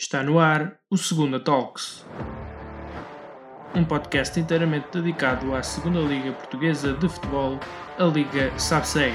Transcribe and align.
Está 0.00 0.22
no 0.22 0.38
ar 0.38 0.78
o 0.88 0.96
Segunda 0.96 1.40
Talks, 1.40 2.06
um 3.74 3.84
podcast 3.84 4.38
inteiramente 4.38 4.86
dedicado 4.92 5.52
à 5.56 5.60
Segunda 5.60 5.98
Liga 5.98 6.30
Portuguesa 6.34 6.92
de 6.92 7.08
Futebol, 7.08 7.58
a 7.98 8.04
Liga 8.04 8.56
SABSEG. 8.56 9.12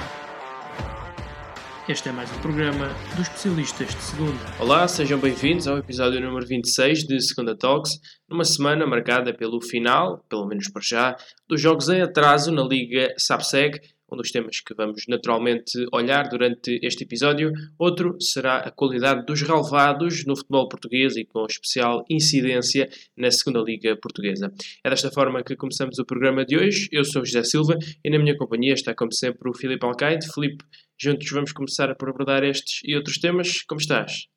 Este 1.88 2.10
é 2.10 2.12
mais 2.12 2.30
um 2.34 2.42
programa 2.42 2.90
dos 3.16 3.30
especialistas 3.30 3.96
de 3.96 4.02
segunda. 4.02 4.40
Olá, 4.60 4.86
sejam 4.86 5.18
bem-vindos 5.18 5.70
ao 5.70 5.78
episódio 5.78 6.20
número 6.20 6.46
26 6.46 7.06
de 7.06 7.22
Segunda 7.22 7.58
Talks, 7.58 7.92
numa 8.28 8.44
semana 8.44 8.86
marcada 8.86 9.34
pelo 9.34 9.62
final, 9.62 10.18
pelo 10.28 10.46
menos 10.46 10.70
para 10.70 10.82
já, 10.82 11.16
dos 11.48 11.62
jogos 11.62 11.88
em 11.88 12.02
atraso 12.02 12.52
na 12.52 12.62
Liga 12.62 13.14
SABSEG, 13.18 13.80
um 14.14 14.18
dos 14.18 14.32
temas 14.32 14.60
que 14.62 14.74
vamos 14.74 15.06
naturalmente 15.08 15.72
olhar 15.92 16.30
durante 16.30 16.80
este 16.84 17.04
episódio. 17.04 17.52
Outro 17.78 18.16
será 18.22 18.58
a 18.58 18.72
qualidade 18.72 19.26
dos 19.26 19.42
relevados 19.42 20.26
no 20.26 20.36
futebol 20.36 20.68
português 20.70 21.16
e 21.16 21.26
com 21.26 21.46
especial 21.46 22.06
incidência 22.10 22.90
na 23.18 23.32
segunda 23.32 23.60
Liga 23.60 23.96
Portuguesa. 23.98 24.54
É 24.84 24.90
desta 24.90 25.12
forma 25.12 25.44
que 25.44 25.56
começamos 25.56 25.98
o 26.00 26.06
programa 26.06 26.46
de 26.46 26.58
hoje. 26.58 26.88
Eu 26.92 27.04
sou 27.04 27.26
José 27.26 27.44
Silva 27.44 27.78
e 28.04 28.10
na 28.10 28.20
minha 28.20 28.38
companhia 28.38 28.74
está, 28.74 28.94
como 28.94 29.12
sempre, 29.12 29.50
o 29.50 29.54
Filipe 29.54 29.86
Alcaide. 29.86 30.32
Filipe, 30.34 30.64
juntos 30.98 31.30
vamos 31.32 31.52
começar 31.52 31.94
por 31.96 32.10
abordar 32.10 32.44
estes 32.44 32.82
e 32.84 32.96
outros 32.96 33.18
temas. 33.18 33.62
Como 33.64 33.82
estás? 33.82 34.33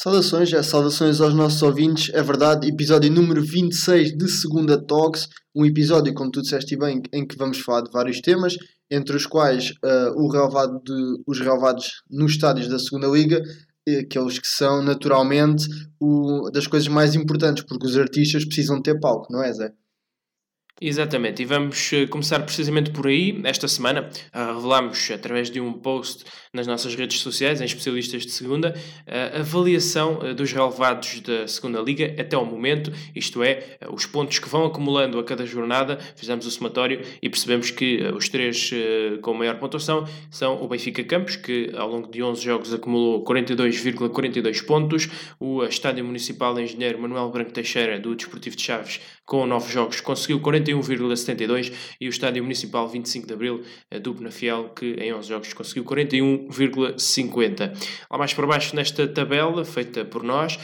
Saudações, 0.00 0.52
é, 0.52 0.62
saudações 0.62 1.20
aos 1.20 1.34
nossos 1.34 1.60
ouvintes. 1.60 2.14
É 2.14 2.22
verdade, 2.22 2.68
episódio 2.68 3.10
número 3.10 3.42
26 3.42 4.16
de 4.16 4.30
Segunda 4.30 4.80
Talks, 4.80 5.26
um 5.52 5.66
episódio, 5.66 6.14
como 6.14 6.30
tu 6.30 6.40
disseste 6.40 6.76
bem, 6.76 7.02
em 7.12 7.26
que 7.26 7.36
vamos 7.36 7.58
falar 7.58 7.80
de 7.80 7.90
vários 7.90 8.20
temas, 8.20 8.56
entre 8.88 9.16
os 9.16 9.26
quais 9.26 9.72
uh, 9.84 10.14
o 10.14 10.30
relevado 10.30 10.80
de, 10.84 11.20
os 11.26 11.40
relevados 11.40 12.04
nos 12.08 12.30
estádios 12.30 12.68
da 12.68 12.78
Segunda 12.78 13.08
Liga, 13.08 13.42
aqueles 14.00 14.38
que 14.38 14.46
são 14.46 14.84
naturalmente 14.84 15.66
o, 15.98 16.48
das 16.52 16.68
coisas 16.68 16.86
mais 16.86 17.16
importantes, 17.16 17.64
porque 17.64 17.88
os 17.88 17.96
artistas 17.96 18.44
precisam 18.44 18.80
ter 18.80 19.00
palco, 19.00 19.26
não 19.32 19.42
é, 19.42 19.52
Zé? 19.52 19.72
Exatamente, 20.80 21.42
e 21.42 21.44
vamos 21.44 21.92
eh, 21.92 22.06
começar 22.06 22.38
precisamente 22.38 22.92
por 22.92 23.08
aí. 23.08 23.40
Esta 23.42 23.66
semana 23.66 24.08
uh, 24.32 24.54
revelamos, 24.54 25.10
através 25.10 25.50
de 25.50 25.60
um 25.60 25.72
post 25.72 26.24
nas 26.52 26.68
nossas 26.68 26.94
redes 26.94 27.18
sociais, 27.18 27.60
em 27.60 27.64
especialistas 27.64 28.24
de 28.24 28.30
segunda, 28.30 28.74
a 29.06 29.40
avaliação 29.40 30.20
dos 30.36 30.52
relevados 30.52 31.20
da 31.20 31.48
segunda 31.48 31.80
liga 31.80 32.14
até 32.18 32.36
ao 32.36 32.44
momento, 32.44 32.92
isto 33.14 33.42
é, 33.42 33.76
os 33.92 34.06
pontos 34.06 34.38
que 34.38 34.48
vão 34.48 34.66
acumulando 34.66 35.18
a 35.18 35.24
cada 35.24 35.44
jornada. 35.44 35.98
Fizemos 36.16 36.46
o 36.46 36.50
somatório 36.50 37.02
e 37.20 37.28
percebemos 37.28 37.70
que 37.70 38.00
os 38.16 38.28
três 38.28 38.70
com 39.20 39.34
maior 39.34 39.58
pontuação 39.58 40.06
são 40.30 40.62
o 40.62 40.68
Benfica 40.68 41.04
Campos, 41.04 41.36
que 41.36 41.70
ao 41.76 41.88
longo 41.88 42.10
de 42.10 42.22
11 42.22 42.42
jogos 42.42 42.72
acumulou 42.72 43.24
42,42 43.24 44.08
,42 44.10 44.64
pontos, 44.64 45.08
o 45.38 45.64
Estádio 45.64 46.04
Municipal 46.04 46.58
Engenheiro 46.58 46.98
Manuel 46.98 47.30
Branco 47.30 47.52
Teixeira, 47.52 47.98
do 47.98 48.14
Desportivo 48.14 48.56
de 48.56 48.62
Chaves, 48.62 49.00
com 49.24 49.46
9 49.46 49.70
jogos, 49.70 50.00
conseguiu 50.00 50.40
40 50.40 50.67
41,72 50.68 51.72
e 52.00 52.06
o 52.06 52.10
Estádio 52.10 52.42
Municipal 52.42 52.88
25 52.88 53.26
de 53.26 53.32
Abril 53.32 53.62
do 54.02 54.14
Penafiel, 54.14 54.70
que 54.70 54.94
em 54.94 55.12
11 55.12 55.28
jogos 55.28 55.52
conseguiu 55.52 55.84
41,50. 55.84 57.72
Lá 58.10 58.18
mais 58.18 58.34
para 58.34 58.46
baixo 58.46 58.76
nesta 58.76 59.06
tabela, 59.06 59.64
feita 59.64 60.04
por 60.04 60.22
nós, 60.22 60.58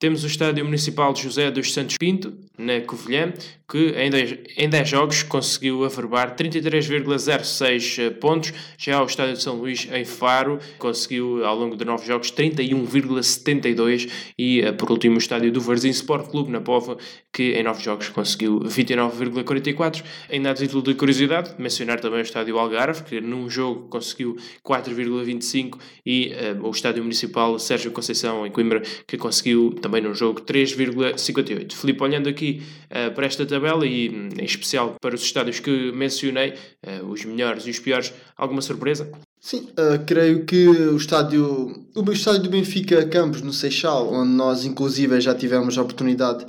temos 0.00 0.24
o 0.24 0.26
Estádio 0.26 0.64
Municipal 0.64 1.12
de 1.12 1.22
José 1.22 1.50
dos 1.50 1.74
Santos 1.74 1.98
Pinto, 1.98 2.32
na 2.56 2.80
Covilhã, 2.80 3.34
que 3.70 3.90
em 3.90 4.08
10, 4.08 4.38
em 4.56 4.66
10 4.66 4.88
jogos 4.88 5.22
conseguiu 5.22 5.84
averbar 5.84 6.34
33,06 6.34 7.98
eh, 7.98 8.08
pontos. 8.08 8.54
Já 8.78 9.02
o 9.02 9.04
Estádio 9.04 9.34
de 9.34 9.42
São 9.42 9.56
Luís, 9.56 9.86
em 9.92 10.06
Faro, 10.06 10.58
conseguiu 10.78 11.44
ao 11.44 11.54
longo 11.54 11.76
de 11.76 11.84
9 11.84 12.06
jogos 12.06 12.32
31,72 12.32 14.10
e 14.38 14.62
eh, 14.62 14.72
por 14.72 14.90
último 14.90 15.16
o 15.16 15.18
Estádio 15.18 15.52
do 15.52 15.60
Varzim 15.60 15.90
Sport 15.90 16.30
Clube, 16.30 16.50
na 16.50 16.62
Pova, 16.62 16.96
que 17.32 17.52
em 17.52 17.62
9 17.62 17.82
jogos 17.82 18.08
conseguiu 18.08 18.60
29,44. 18.60 20.02
Ainda 20.30 20.50
a 20.50 20.54
título 20.54 20.82
de 20.82 20.94
curiosidade, 20.94 21.54
mencionar 21.58 22.00
também 22.00 22.20
o 22.20 22.22
Estádio 22.22 22.58
Algarve, 22.58 23.02
que 23.04 23.20
num 23.20 23.48
jogo 23.48 23.88
conseguiu 23.88 24.36
4,25 24.64 25.78
e 26.04 26.32
uh, 26.58 26.66
o 26.66 26.70
Estádio 26.70 27.02
Municipal 27.02 27.58
Sérgio 27.58 27.92
Conceição, 27.92 28.46
em 28.46 28.50
Coimbra, 28.50 28.82
que 29.06 29.16
conseguiu 29.16 29.72
também 29.80 30.02
num 30.02 30.14
jogo 30.14 30.40
3,58. 30.40 31.72
Filipe, 31.72 32.02
olhando 32.02 32.28
aqui 32.28 32.62
uh, 32.86 33.14
para 33.14 33.26
esta 33.26 33.46
tabela 33.46 33.86
e 33.86 34.08
em 34.08 34.44
especial 34.44 34.96
para 35.00 35.14
os 35.14 35.22
estádios 35.22 35.60
que 35.60 35.92
mencionei, 35.92 36.54
uh, 36.86 37.06
os 37.06 37.24
melhores 37.24 37.66
e 37.66 37.70
os 37.70 37.78
piores, 37.78 38.12
alguma 38.36 38.62
surpresa? 38.62 39.10
Sim, 39.40 39.68
uh, 39.70 40.04
creio 40.04 40.44
que 40.44 40.68
o 40.68 40.96
estádio, 40.96 41.86
o 41.94 42.12
estádio 42.12 42.42
do 42.42 42.50
Benfica 42.50 43.06
Campos, 43.06 43.40
no 43.40 43.54
Seixal, 43.54 44.12
onde 44.12 44.32
nós 44.32 44.66
inclusive 44.66 45.18
já 45.18 45.34
tivemos 45.34 45.78
a 45.78 45.82
oportunidade 45.82 46.44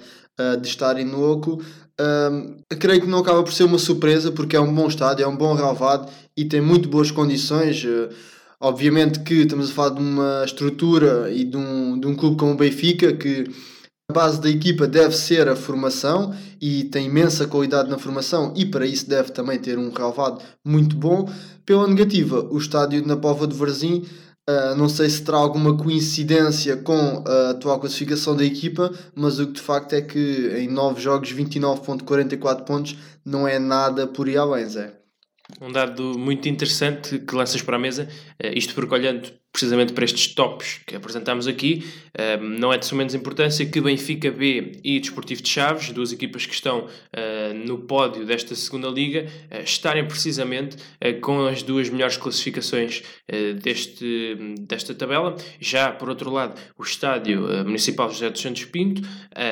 uh, 0.56 0.60
de 0.60 0.68
estar 0.68 0.98
em 0.98 1.06
Nuoco, 1.06 1.62
uh, 2.00 2.78
creio 2.80 3.02
que 3.02 3.08
não 3.08 3.20
acaba 3.20 3.44
por 3.44 3.54
ser 3.54 3.64
uma 3.64 3.78
surpresa 3.78 4.32
porque 4.32 4.56
é 4.56 4.60
um 4.60 4.74
bom 4.74 4.88
estádio, 4.88 5.24
é 5.24 5.28
um 5.28 5.36
bom 5.36 5.54
relvado 5.54 6.10
e 6.36 6.46
tem 6.46 6.62
muito 6.62 6.90
boas 6.90 7.12
condições. 7.12 7.86
obviamente 8.60 9.20
que 9.22 9.34
estamos 9.34 9.72
a 9.72 9.74
falar 9.74 9.96
de 9.96 10.02
uma 10.02 10.44
estrutura 10.46 11.32
e 11.32 11.44
de 11.44 11.58
um, 11.58 12.00
de 12.00 12.08
um 12.08 12.16
clube 12.16 12.38
como 12.38 12.52
o 12.52 12.58
Benfica 12.58 13.14
que 13.14 13.50
a 14.12 14.14
base 14.14 14.42
da 14.42 14.50
equipa 14.50 14.86
deve 14.86 15.16
ser 15.16 15.48
a 15.48 15.56
formação 15.56 16.36
e 16.60 16.84
tem 16.84 17.08
imensa 17.08 17.48
qualidade 17.48 17.90
na 17.90 17.98
formação 17.98 18.54
e 18.58 18.66
para 18.66 18.86
isso 18.86 19.10
deve 19.10 19.32
também 19.32 19.58
ter 19.58 19.80
um 19.80 19.90
relevado 19.90 20.44
muito 20.66 20.98
bom. 20.98 21.30
Pela 21.66 21.88
negativa, 21.88 22.46
o 22.52 22.58
estádio 22.58 23.08
na 23.08 23.16
Pova 23.16 23.48
de 23.48 23.56
Varzim, 23.56 24.04
uh, 24.74 24.76
não 24.76 24.90
sei 24.90 25.10
se 25.10 25.24
terá 25.24 25.38
alguma 25.38 25.78
coincidência 25.78 26.78
com 26.78 27.24
a 27.26 27.52
atual 27.52 27.80
classificação 27.80 28.36
da 28.36 28.44
equipa, 28.44 28.92
mas 29.16 29.40
o 29.40 29.48
que 29.48 29.54
de 29.54 29.62
facto 29.62 29.94
é 29.94 30.02
que 30.02 30.54
em 30.58 30.68
9 30.68 31.02
jogos 31.02 31.32
29.44 31.34 32.64
pontos 32.64 32.98
não 33.26 33.48
é 33.48 33.60
nada 33.60 34.08
por 34.08 34.28
aí 34.28 34.38
além, 34.38 34.66
Zé. 34.66 34.98
Um 35.60 35.72
dado 35.72 36.18
muito 36.18 36.48
interessante 36.48 37.20
que 37.20 37.36
lanças 37.36 37.62
para 37.62 37.76
a 37.76 37.80
mesa, 37.80 38.08
uh, 38.44 38.58
isto 38.58 38.74
porque 38.74 38.94
olhando 38.94 39.32
precisamente 39.52 39.94
para 39.94 40.06
estes 40.06 40.34
tops 40.34 40.80
que 40.86 40.96
apresentamos 40.96 41.48
aqui, 41.48 41.84
não 42.42 42.72
é 42.72 42.78
de 42.78 42.94
menos 42.96 43.14
importância 43.14 43.66
que 43.66 43.80
Benfica 43.80 44.30
B 44.32 44.80
e 44.84 45.00
Desportivo 45.00 45.42
de 45.42 45.50
Chaves, 45.50 45.92
duas 45.92 46.12
equipas 46.12 46.46
que 46.46 46.54
estão 46.54 46.82
uh, 46.86 47.54
no 47.66 47.80
pódio 47.80 48.26
desta 48.26 48.54
segunda 48.54 48.88
liga, 48.90 49.28
uh, 49.52 49.64
estarem 49.64 50.06
precisamente 50.06 50.76
uh, 50.76 51.20
com 51.22 51.46
as 51.46 51.64
duas 51.64 51.90
melhores 51.90 52.18
classificações 52.18 53.04
deste, 53.64 54.36
desta 54.60 54.94
tabela. 54.94 55.36
Já, 55.60 55.92
por 55.92 56.10
outro 56.10 56.30
lado, 56.30 56.60
o 56.78 56.84
Estádio 56.84 57.42
Municipal 57.66 58.10
José 58.10 58.30
dos 58.30 58.42
Santos 58.42 58.66
Pinto, 58.66 59.02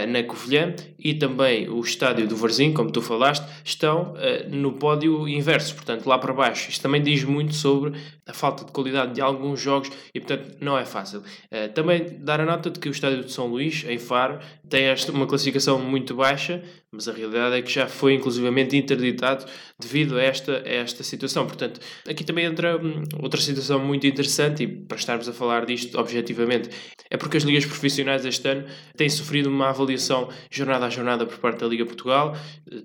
na 0.10 0.22
Covilhã, 0.24 0.76
e 0.98 1.14
também 1.14 1.70
o 1.70 1.80
Estádio 1.80 2.28
do 2.28 2.36
Varzim, 2.36 2.74
como 2.74 2.92
tu 2.92 3.02
falaste, 3.02 3.46
estão 3.64 4.14
no 4.50 4.74
pódio 4.74 5.28
inverso, 5.30 5.76
portanto, 5.76 6.06
lá 6.08 6.18
para 6.18 6.34
baixo. 6.34 6.70
Isto 6.70 6.82
também 6.82 7.02
diz 7.02 7.24
muito 7.24 7.54
sobre 7.54 7.98
a 8.28 8.34
falta 8.34 8.66
de 8.66 8.72
qualidade 8.72 9.14
de 9.14 9.22
alguns 9.22 9.62
jogos 9.62 9.89
e, 10.14 10.20
portanto, 10.20 10.58
não 10.60 10.78
é 10.78 10.86
fácil. 10.86 11.20
Uh, 11.20 11.72
também 11.74 12.20
dar 12.20 12.40
a 12.40 12.46
nota 12.46 12.70
de 12.70 12.80
que 12.80 12.90
o 12.90 12.92
estádio 12.92 13.24
de 13.24 13.32
São 13.32 13.48
Luís, 13.48 13.84
em 13.88 13.98
Faro, 13.98 14.40
tem 14.68 14.86
esta, 14.86 15.12
uma 15.12 15.28
classificação 15.28 15.80
muito 15.80 16.16
baixa, 16.16 16.64
mas 16.92 17.08
a 17.08 17.14
realidade 17.14 17.56
é 17.56 17.62
que 17.62 17.72
já 17.72 17.88
foi 17.88 18.16
inclusivamente 18.16 18.76
interditado 18.76 19.46
devido 19.80 20.18
a 20.18 20.24
esta, 20.24 20.64
a 20.66 20.70
esta 20.70 21.04
situação. 21.04 21.46
Portanto, 21.46 21.80
aqui 22.08 22.24
também 22.24 22.46
entra 22.46 22.78
hum, 22.78 23.04
outra 23.22 23.40
situação 23.40 23.80
muito 23.80 24.08
interessante, 24.08 24.64
e 24.64 24.68
para 24.68 24.98
estarmos 24.98 25.30
a 25.30 25.34
falar 25.34 25.66
disto 25.66 26.00
objetivamente, 26.00 26.70
é 27.10 27.16
porque 27.16 27.38
as 27.38 27.44
ligas 27.44 27.66
profissionais 27.66 28.26
este 28.26 28.48
ano 28.48 28.66
têm 28.98 29.08
sofrido 29.08 29.50
uma 29.50 29.70
avaliação 29.70 30.30
jornada 30.50 30.88
a 30.88 30.90
jornada 30.90 31.26
por 31.26 31.38
parte 31.38 31.60
da 31.60 31.68
Liga 31.68 31.86
Portugal. 31.86 32.36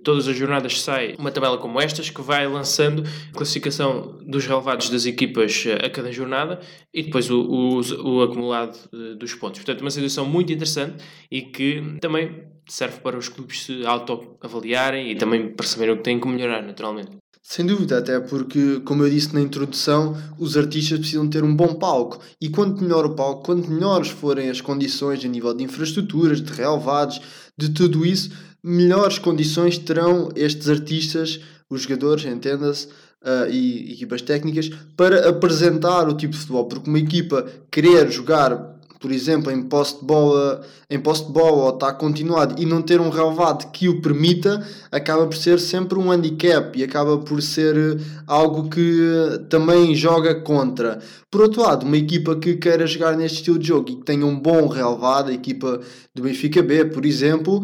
Todas 0.02 0.28
as 0.28 0.36
jornadas 0.36 0.80
sai 0.80 1.14
uma 1.18 1.30
tabela 1.30 1.56
como 1.56 1.80
estas, 1.80 2.10
que 2.10 2.20
vai 2.20 2.46
lançando 2.46 3.04
a 3.32 3.36
classificação 3.36 4.18
dos 4.22 4.46
relevados 4.46 4.90
das 4.90 5.06
equipas 5.06 5.64
a 5.82 5.88
cada 5.88 6.12
jornada 6.12 6.60
e 6.92 7.02
depois 7.02 7.30
o, 7.30 7.40
o, 7.40 7.80
o 7.80 8.22
acumulado 8.22 8.78
eh, 8.92 9.14
dos 9.14 9.34
pontos. 9.34 9.60
Portanto, 9.60 9.80
uma 9.80 9.90
situação 9.90 10.26
muito 10.26 10.52
interessante 10.52 11.04
e 11.30 11.42
que 11.42 11.82
também 12.00 12.44
serve 12.66 13.00
para 13.00 13.18
os 13.18 13.28
clubes 13.28 13.64
se 13.64 13.84
autoavaliarem 13.94 15.10
e 15.10 15.16
também 15.16 15.48
perceberem 15.48 15.94
o 15.94 15.96
que 15.98 16.04
têm 16.04 16.20
que 16.20 16.28
melhorar, 16.28 16.62
naturalmente. 16.62 17.10
Sem 17.46 17.66
dúvida, 17.66 17.98
até 17.98 18.18
porque, 18.18 18.80
como 18.86 19.02
eu 19.04 19.10
disse 19.10 19.34
na 19.34 19.40
introdução, 19.40 20.16
os 20.38 20.56
artistas 20.56 20.98
precisam 20.98 21.28
ter 21.28 21.44
um 21.44 21.54
bom 21.54 21.74
palco. 21.74 22.18
E 22.40 22.48
quanto 22.48 22.82
melhor 22.82 23.04
o 23.04 23.14
palco, 23.14 23.44
quanto 23.44 23.70
melhores 23.70 24.08
forem 24.08 24.48
as 24.48 24.62
condições 24.62 25.22
a 25.22 25.28
nível 25.28 25.52
de 25.52 25.62
infraestruturas, 25.62 26.40
de 26.40 26.50
relevados, 26.50 27.20
de 27.56 27.68
tudo 27.68 28.06
isso, 28.06 28.30
melhores 28.62 29.18
condições 29.18 29.76
terão 29.76 30.30
estes 30.34 30.70
artistas, 30.70 31.38
os 31.68 31.82
jogadores, 31.82 32.24
entenda-se, 32.24 32.86
uh, 32.86 33.50
e 33.50 33.92
equipas 33.92 34.22
técnicas, 34.22 34.70
para 34.96 35.28
apresentar 35.28 36.08
o 36.08 36.16
tipo 36.16 36.32
de 36.32 36.38
futebol. 36.38 36.66
Porque 36.66 36.88
uma 36.88 36.98
equipa 36.98 37.46
querer 37.70 38.10
jogar 38.10 38.73
por 39.04 39.12
exemplo, 39.12 39.52
em 39.52 39.62
posse 39.62 40.00
de 40.00 40.06
bola, 40.06 40.62
em 40.88 40.98
posse 40.98 41.26
de 41.26 41.30
bola 41.30 41.64
ou 41.64 41.74
está 41.74 41.92
continuado 41.92 42.54
e 42.58 42.64
não 42.64 42.80
ter 42.80 43.02
um 43.02 43.10
relevado 43.10 43.70
que 43.70 43.86
o 43.86 44.00
permita, 44.00 44.66
acaba 44.90 45.26
por 45.26 45.36
ser 45.36 45.60
sempre 45.60 45.98
um 45.98 46.10
handicap 46.10 46.74
e 46.78 46.82
acaba 46.82 47.18
por 47.18 47.42
ser 47.42 47.76
eh, 47.76 48.02
algo 48.26 48.70
que 48.70 49.44
também 49.50 49.94
joga 49.94 50.36
contra. 50.36 51.00
Por 51.30 51.42
outro 51.42 51.60
lado, 51.60 51.84
uma 51.84 51.98
equipa 51.98 52.34
que 52.36 52.56
queira 52.56 52.86
jogar 52.86 53.14
neste 53.14 53.40
estilo 53.40 53.58
de 53.58 53.68
jogo 53.68 53.90
e 53.90 53.96
que 53.96 54.04
tenha 54.04 54.24
um 54.24 54.40
bom 54.40 54.68
relevado, 54.68 55.28
a 55.28 55.34
equipa 55.34 55.82
do 56.14 56.22
Benfica 56.22 56.62
B, 56.62 56.86
por 56.86 57.04
exemplo, 57.04 57.62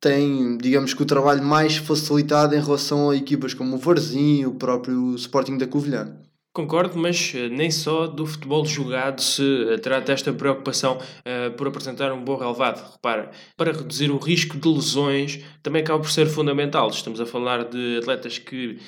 tem, 0.00 0.56
digamos 0.56 0.94
que, 0.94 1.02
o 1.02 1.06
trabalho 1.06 1.44
mais 1.44 1.76
facilitado 1.76 2.54
em 2.54 2.62
relação 2.62 3.10
a 3.10 3.16
equipas 3.16 3.52
como 3.52 3.76
o 3.76 3.78
Varzim, 3.78 4.46
o 4.46 4.54
próprio 4.54 5.14
Sporting 5.16 5.58
da 5.58 5.66
Covilhã. 5.66 6.16
Concordo, 6.58 6.98
mas 6.98 7.32
uh, 7.34 7.48
nem 7.52 7.70
só 7.70 8.08
do 8.08 8.26
futebol 8.26 8.66
jogado 8.66 9.22
se 9.22 9.40
uh, 9.40 9.78
trata 9.78 10.12
esta 10.12 10.32
preocupação 10.32 10.98
uh, 10.98 11.52
por 11.52 11.68
apresentar 11.68 12.12
um 12.12 12.24
bom 12.24 12.34
relevado. 12.34 12.94
Repara, 12.94 13.30
para 13.56 13.70
reduzir 13.70 14.10
o 14.10 14.18
risco 14.18 14.58
de 14.58 14.66
lesões 14.66 15.38
também 15.62 15.82
acaba 15.82 16.00
por 16.00 16.10
ser 16.10 16.26
fundamental. 16.26 16.88
Estamos 16.88 17.20
a 17.20 17.26
falar 17.26 17.62
de 17.62 17.98
atletas 17.98 18.38
que 18.38 18.80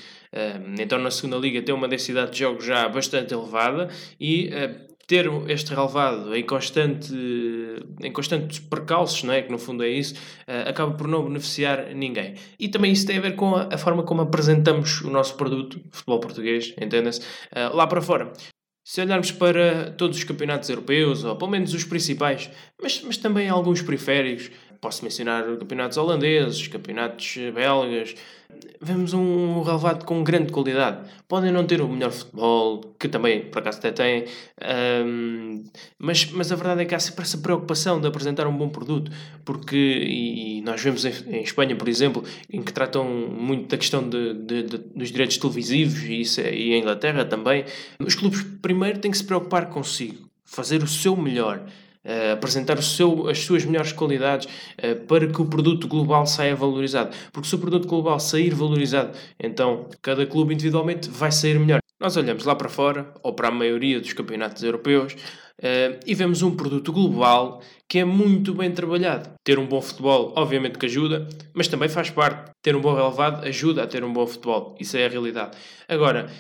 então 0.79 0.97
na 0.99 1.11
segunda 1.11 1.37
liga 1.37 1.61
têm 1.61 1.75
uma 1.75 1.89
densidade 1.89 2.33
de 2.33 2.39
jogos 2.39 2.65
já 2.65 2.89
bastante 2.89 3.35
elevada 3.35 3.89
e 4.21 4.49
ter 5.11 5.29
este 5.49 5.75
relevado 5.75 6.37
em 6.37 6.45
constante 6.45 7.13
em 8.01 8.13
constantes 8.13 8.61
percalços, 8.61 9.25
não 9.25 9.35
é? 9.35 9.43
que 9.43 9.51
no 9.51 9.59
fundo 9.59 9.83
é 9.83 9.89
isso, 9.89 10.15
uh, 10.15 10.69
acaba 10.69 10.95
por 10.95 11.09
não 11.09 11.25
beneficiar 11.25 11.93
ninguém. 11.97 12.37
E 12.61 12.69
também 12.69 12.93
isso 12.93 13.05
tem 13.05 13.19
a 13.19 13.21
ver 13.21 13.35
com 13.35 13.57
a, 13.57 13.77
forma 13.77 14.05
como 14.05 14.21
apresentamos 14.21 15.01
o 15.01 15.11
nosso 15.11 15.35
produto, 15.35 15.81
futebol 15.91 16.21
português, 16.21 16.73
entenda-se, 16.81 17.23
uh, 17.23 17.75
lá 17.75 17.89
para 17.89 18.01
fora. 18.01 18.33
Se 18.85 19.01
olharmos 19.01 19.33
para 19.33 19.91
todos 19.91 20.17
os 20.17 20.23
campeonatos 20.23 20.71
europeus, 20.71 21.25
ou 21.25 21.35
pelo 21.35 21.51
menos 21.51 21.75
os 21.75 21.83
principais, 21.83 22.49
mas, 22.81 23.03
mas 23.03 23.17
também 23.17 23.49
alguns 23.49 23.83
periféricos, 23.83 24.53
posso 24.81 25.05
mencionar 25.05 25.45
campeonatos 25.59 25.99
holandeses, 25.99 26.67
campeonatos 26.69 27.37
belgas, 27.55 28.15
vemos 28.81 29.13
um 29.13 29.63
relevado 29.63 30.05
com 30.05 30.25
grande 30.25 30.53
qualidade. 30.53 31.09
Podem 31.29 31.53
não 31.53 31.65
ter 31.65 31.81
o 31.81 31.89
melhor 31.89 32.11
futebol, 32.11 32.95
que 32.99 33.09
também 33.09 33.43
por 33.43 33.59
acaso 33.59 33.79
até 33.79 33.93
têm, 33.93 34.25
um, 35.07 35.65
mas, 35.99 36.31
mas 36.33 36.51
a 36.51 36.57
verdade 36.57 36.83
é 36.83 36.85
que 36.85 36.95
há 36.95 36.99
sempre 36.99 37.23
essa 37.23 37.39
preocupação 37.39 38.01
de 38.01 38.07
apresentar 38.07 38.47
um 38.47 38.57
bom 38.57 38.69
produto, 38.69 39.11
porque 39.45 39.77
e 39.77 40.63
nós 40.63 40.81
vemos 40.81 41.05
em, 41.05 41.13
em 41.29 41.43
Espanha, 41.43 41.77
por 41.77 41.89
exemplo, 41.89 42.25
em 42.51 42.63
que 42.63 42.73
tratam 42.73 43.05
muito 43.05 43.69
da 43.69 43.77
questão 43.77 44.09
de, 44.09 44.35
de, 44.35 44.63
de, 44.63 44.79
dos 44.79 45.11
direitos 45.11 45.37
televisivos 45.37 46.03
e, 46.05 46.21
isso, 46.21 46.41
é, 46.41 46.55
e 46.55 46.73
em 46.73 46.81
Inglaterra 46.81 47.25
também, 47.25 47.65
os 47.99 48.15
clubes 48.15 48.43
primeiro 48.63 48.99
têm 48.99 49.11
que 49.11 49.19
se 49.19 49.25
preocupar 49.25 49.69
consigo, 49.69 50.29
fazer 50.45 50.83
o 50.83 50.89
seu 50.89 51.17
melhor. 51.17 51.65
Uh, 52.03 52.33
apresentar 52.33 52.83
seu, 52.83 53.29
as 53.29 53.41
suas 53.41 53.63
melhores 53.63 53.93
qualidades 53.93 54.47
uh, 54.79 55.05
para 55.07 55.27
que 55.27 55.43
o 55.43 55.45
produto 55.45 55.87
global 55.87 56.25
saia 56.25 56.57
valorizado. 56.57 57.15
Porque 57.31 57.47
se 57.47 57.55
o 57.55 57.59
produto 57.59 57.87
global 57.87 58.19
sair 58.19 58.55
valorizado, 58.55 59.11
então 59.39 59.87
cada 60.01 60.25
clube 60.25 60.55
individualmente 60.55 61.11
vai 61.11 61.31
sair 61.31 61.59
melhor. 61.59 61.81
Nós 62.01 62.17
olhamos 62.17 62.47
lá 62.47 62.55
para 62.55 62.71
fora, 62.71 63.13
ou 63.23 63.35
para 63.35 63.49
a 63.49 63.51
maioria 63.51 64.01
dos 64.01 64.15
campeonatos 64.15 64.63
europeus, 64.63 65.15
uh, 65.61 66.01
e 66.07 66.15
vemos 66.15 66.43
um 66.43 66.55
produto 66.57 66.93
global 66.93 67.63
que 67.91 67.99
é 67.99 68.05
muito 68.05 68.55
bem 68.55 68.71
trabalhado. 68.71 69.31
Ter 69.43 69.59
um 69.59 69.67
bom 69.67 69.83
futebol, 69.83 70.33
obviamente 70.37 70.79
que 70.79 70.87
ajuda, 70.87 71.27
mas 71.53 71.67
também 71.67 71.89
faz 71.89 72.09
parte. 72.09 72.53
Ter 72.63 72.77
um 72.77 72.81
bom 72.81 72.95
relevado 72.95 73.45
ajuda 73.45 73.83
a 73.83 73.87
ter 73.87 74.05
um 74.05 74.13
bom 74.13 74.25
futebol. 74.29 74.77
Isso 74.79 74.97
é 74.97 75.07
a 75.07 75.09
realidade. 75.09 75.57
Agora, 75.89 76.31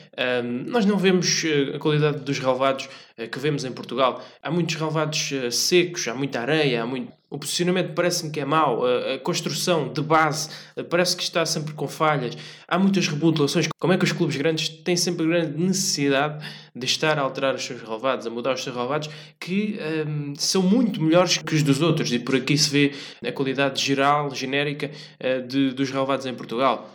um, 0.44 0.70
nós 0.70 0.86
não 0.86 0.96
vemos 0.96 1.44
eh, 1.44 1.74
a 1.74 1.78
qualidade 1.80 2.20
dos 2.20 2.38
relevados 2.38 2.88
uh, 3.18 3.28
que 3.28 3.38
vemos 3.40 3.64
em 3.64 3.72
Portugal. 3.72 4.22
Há 4.40 4.48
muitos 4.48 4.76
relevados 4.76 5.32
uh, 5.32 5.50
secos, 5.50 6.06
há 6.06 6.14
muita 6.14 6.40
areia, 6.40 6.84
há 6.84 6.86
muito... 6.86 7.10
o 7.28 7.36
posicionamento 7.36 7.94
parece-me 7.94 8.30
que 8.30 8.38
é 8.38 8.44
mau, 8.44 8.84
a, 8.86 9.18
construção 9.18 9.92
de 9.92 10.02
base 10.02 10.50
uh, 10.76 10.84
parece 10.84 11.16
que 11.16 11.24
está 11.24 11.44
sempre 11.44 11.74
com 11.74 11.88
falhas. 11.88 12.36
Há 12.68 12.78
muitas 12.78 13.08
remodelações. 13.08 13.66
Como 13.76 13.92
é 13.92 13.98
que 13.98 14.04
os 14.04 14.12
clubes 14.12 14.36
grandes 14.36 14.68
têm 14.68 14.96
sempre 14.96 15.26
grande 15.26 15.60
necessidade 15.60 16.46
de 16.76 16.86
estar 16.86 17.18
a 17.18 17.22
alterar 17.22 17.56
os 17.56 17.64
seus 17.64 17.82
relevados, 17.82 18.24
a 18.24 18.30
mudar 18.30 18.54
os 18.54 18.62
seus 18.62 18.76
relevados, 18.76 19.09
que 19.38 19.78
um, 20.06 20.34
são 20.36 20.62
muito 20.62 21.02
melhores 21.02 21.38
que 21.38 21.54
os 21.54 21.62
dos 21.62 21.80
outros, 21.80 22.12
e 22.12 22.18
por 22.18 22.36
aqui 22.36 22.56
se 22.56 22.70
vê 22.70 22.92
a 23.26 23.32
qualidade 23.32 23.84
geral, 23.84 24.34
genérica, 24.34 24.90
uh, 24.90 25.46
de, 25.46 25.70
dos 25.72 25.90
relevados 25.90 26.26
em 26.26 26.34
Portugal. 26.34 26.94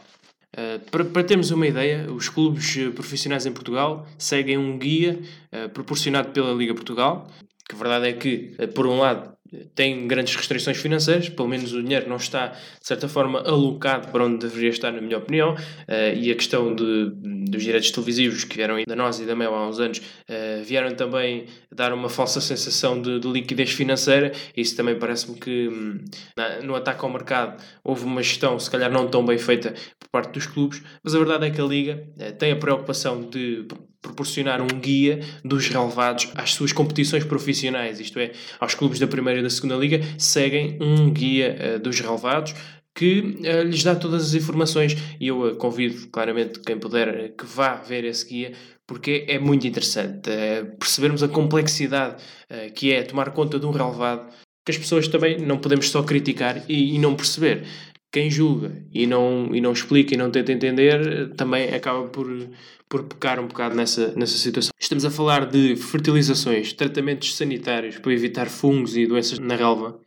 Uh, 0.54 0.80
para, 0.90 1.04
para, 1.06 1.24
termos 1.24 1.52
uma 1.52 1.68
ideia, 1.68 2.10
os 2.10 2.30
clubes 2.30 2.78
eh, 2.78 2.90
profissionais 2.90 3.46
em 3.46 3.52
Portugal 3.52 4.08
seguem 4.18 4.58
um 4.58 4.78
guia 4.78 5.20
uh, 5.52 5.68
proporcionado 5.70 6.30
pela 6.30 6.54
Liga 6.54 6.74
Portugal, 6.74 7.28
que 7.68 7.76
a 7.76 7.78
verdade 7.78 8.08
é 8.08 8.14
que, 8.14 8.56
por 8.74 8.88
um 8.88 9.00
lado, 9.00 9.36
tem 9.74 10.08
grandes 10.08 10.36
restrições 10.36 10.78
financeiras, 10.78 11.30
pelo 11.30 11.48
menos 11.48 11.74
o 11.74 11.82
dinheiro 11.82 12.08
não 12.10 12.18
está, 12.18 12.48
de 12.48 12.88
certa 12.88 13.08
forma, 13.08 13.40
alocado 13.40 14.08
para 14.10 14.24
onde 14.26 14.40
deveria 14.48 14.70
estar, 14.70 14.92
na 14.92 15.02
minha 15.02 15.18
opinião, 15.18 15.54
uh, 15.54 16.16
e 16.16 16.32
a 16.32 16.36
questão 16.36 16.74
de, 16.76 17.12
dos 17.50 17.64
direitos 17.64 17.92
televisivos 17.92 18.44
que 18.44 18.56
vieram 18.56 18.76
da 18.88 18.96
nós 18.96 19.20
e 19.20 19.26
da 19.26 19.36
MEL 19.36 19.54
há 19.54 19.68
uns 19.68 19.80
anos, 19.80 20.00
uh, 20.00 20.64
vieram 20.64 20.96
também 20.96 21.46
dar 21.72 21.94
uma 21.94 22.10
falsa 22.10 22.40
sensação 22.42 23.02
de, 23.02 23.20
de 23.20 23.28
liquidez 23.28 23.72
financeira, 23.72 24.32
isso 24.56 24.76
também 24.76 24.98
parece-me 24.98 25.40
que 25.40 25.68
hum, 25.68 26.04
na, 26.36 26.62
no 26.62 26.76
ataque 26.76 27.04
ao 27.04 27.12
mercado 27.12 27.62
houve 27.84 28.06
uma 28.06 28.22
gestão, 28.22 28.60
se 28.60 28.70
calhar 28.70 28.92
não 28.92 29.08
tão 29.08 29.26
bem 29.26 29.38
feita 29.38 29.74
por 30.00 30.10
parte 30.10 30.34
dos 30.34 30.46
clubes, 30.46 30.82
mas 31.04 31.16
a 31.16 31.18
verdade 31.18 31.48
é 31.48 31.50
que 31.50 31.62
a 31.62 31.66
Liga 31.66 32.08
uh, 32.18 32.34
tem 32.38 32.52
a 32.52 32.56
preocupação 32.56 33.30
de 33.30 33.66
proporcionar 34.06 34.62
um 34.62 34.68
guia 34.68 35.20
dos 35.44 35.68
relevados 35.68 36.30
às 36.36 36.54
suas 36.54 36.72
competições 36.72 37.24
profissionais, 37.24 38.00
isto 38.00 38.20
é, 38.20 38.32
aos 38.60 38.76
clubes 38.76 39.00
da 39.00 39.08
primeira 39.08 39.40
e 39.40 39.44
da 39.44 39.50
segunda 39.50 39.76
liga, 39.76 40.02
seguem 40.18 40.78
um 40.80 41.10
guia 41.10 41.58
uh, 41.58 41.80
dos 41.80 42.00
relevados 42.00 42.54
que 42.94 43.20
uh, 43.20 43.64
lhes 43.64 43.84
dá 43.84 43.96
todas 43.96 44.24
as 44.24 44.34
informações. 44.34 44.96
E 45.20 45.28
eu 45.28 45.42
uh, 45.42 45.56
convido 45.56 46.08
claramente 46.08 46.60
quem 46.60 46.78
puder 46.78 47.34
que 47.36 47.46
vá 47.46 47.76
ver 47.76 48.06
esse 48.06 48.28
guia 48.28 48.54
porque 48.88 49.26
é 49.28 49.40
muito 49.40 49.66
interessante 49.66 50.30
percebermos 50.78 51.24
a 51.24 51.28
complexidade 51.28 52.22
que 52.76 52.94
é 52.94 53.02
tomar 53.02 53.32
conta 53.32 53.58
de 53.58 53.66
um 53.66 53.72
relevado 53.72 54.32
que 54.64 54.72
as 54.72 54.78
pessoas 54.78 55.08
também 55.08 55.40
não 55.40 55.58
podemos 55.58 55.90
só 55.90 56.04
criticar 56.04 56.64
e, 56.70 56.94
e 56.94 57.00
não 57.00 57.16
perceber 57.16 57.66
quem 58.16 58.32
julga 58.32 58.72
e 58.94 59.06
não, 59.06 59.54
e 59.54 59.60
não 59.60 59.74
explica 59.74 60.14
e 60.14 60.18
não 60.18 60.32
tenta 60.32 60.54
entender 60.54 61.34
também 61.36 61.68
acaba 61.74 62.08
por, 62.08 62.26
por 62.88 63.04
pecar 63.04 63.42
um 63.42 63.48
bocado 63.48 63.76
nessa, 63.76 64.14
nessa 64.16 64.38
situação. 64.38 64.72
Estamos 64.80 65.04
a 65.04 65.12
falar 65.12 65.46
de 65.46 65.76
fertilizações, 65.76 66.72
tratamentos 66.72 67.36
sanitários 67.36 67.98
para 68.00 68.14
evitar 68.14 68.48
fungos 68.48 68.96
e 68.96 69.06
doenças 69.06 69.38
na 69.38 69.58
relva. 69.58 70.00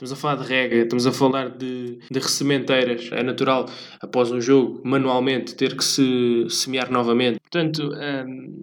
Estamos 0.00 0.12
a 0.12 0.16
falar 0.16 0.36
de 0.36 0.48
rega, 0.48 0.76
estamos 0.76 1.06
a 1.08 1.12
falar 1.12 1.48
de, 1.48 1.98
de 2.08 2.20
ressementeiras. 2.20 3.10
É 3.10 3.20
natural, 3.20 3.66
após 4.00 4.30
um 4.30 4.40
jogo, 4.40 4.80
manualmente 4.84 5.56
ter 5.56 5.76
que 5.76 5.82
se 5.82 6.46
semear 6.48 6.88
novamente. 6.88 7.40
Portanto, 7.40 7.90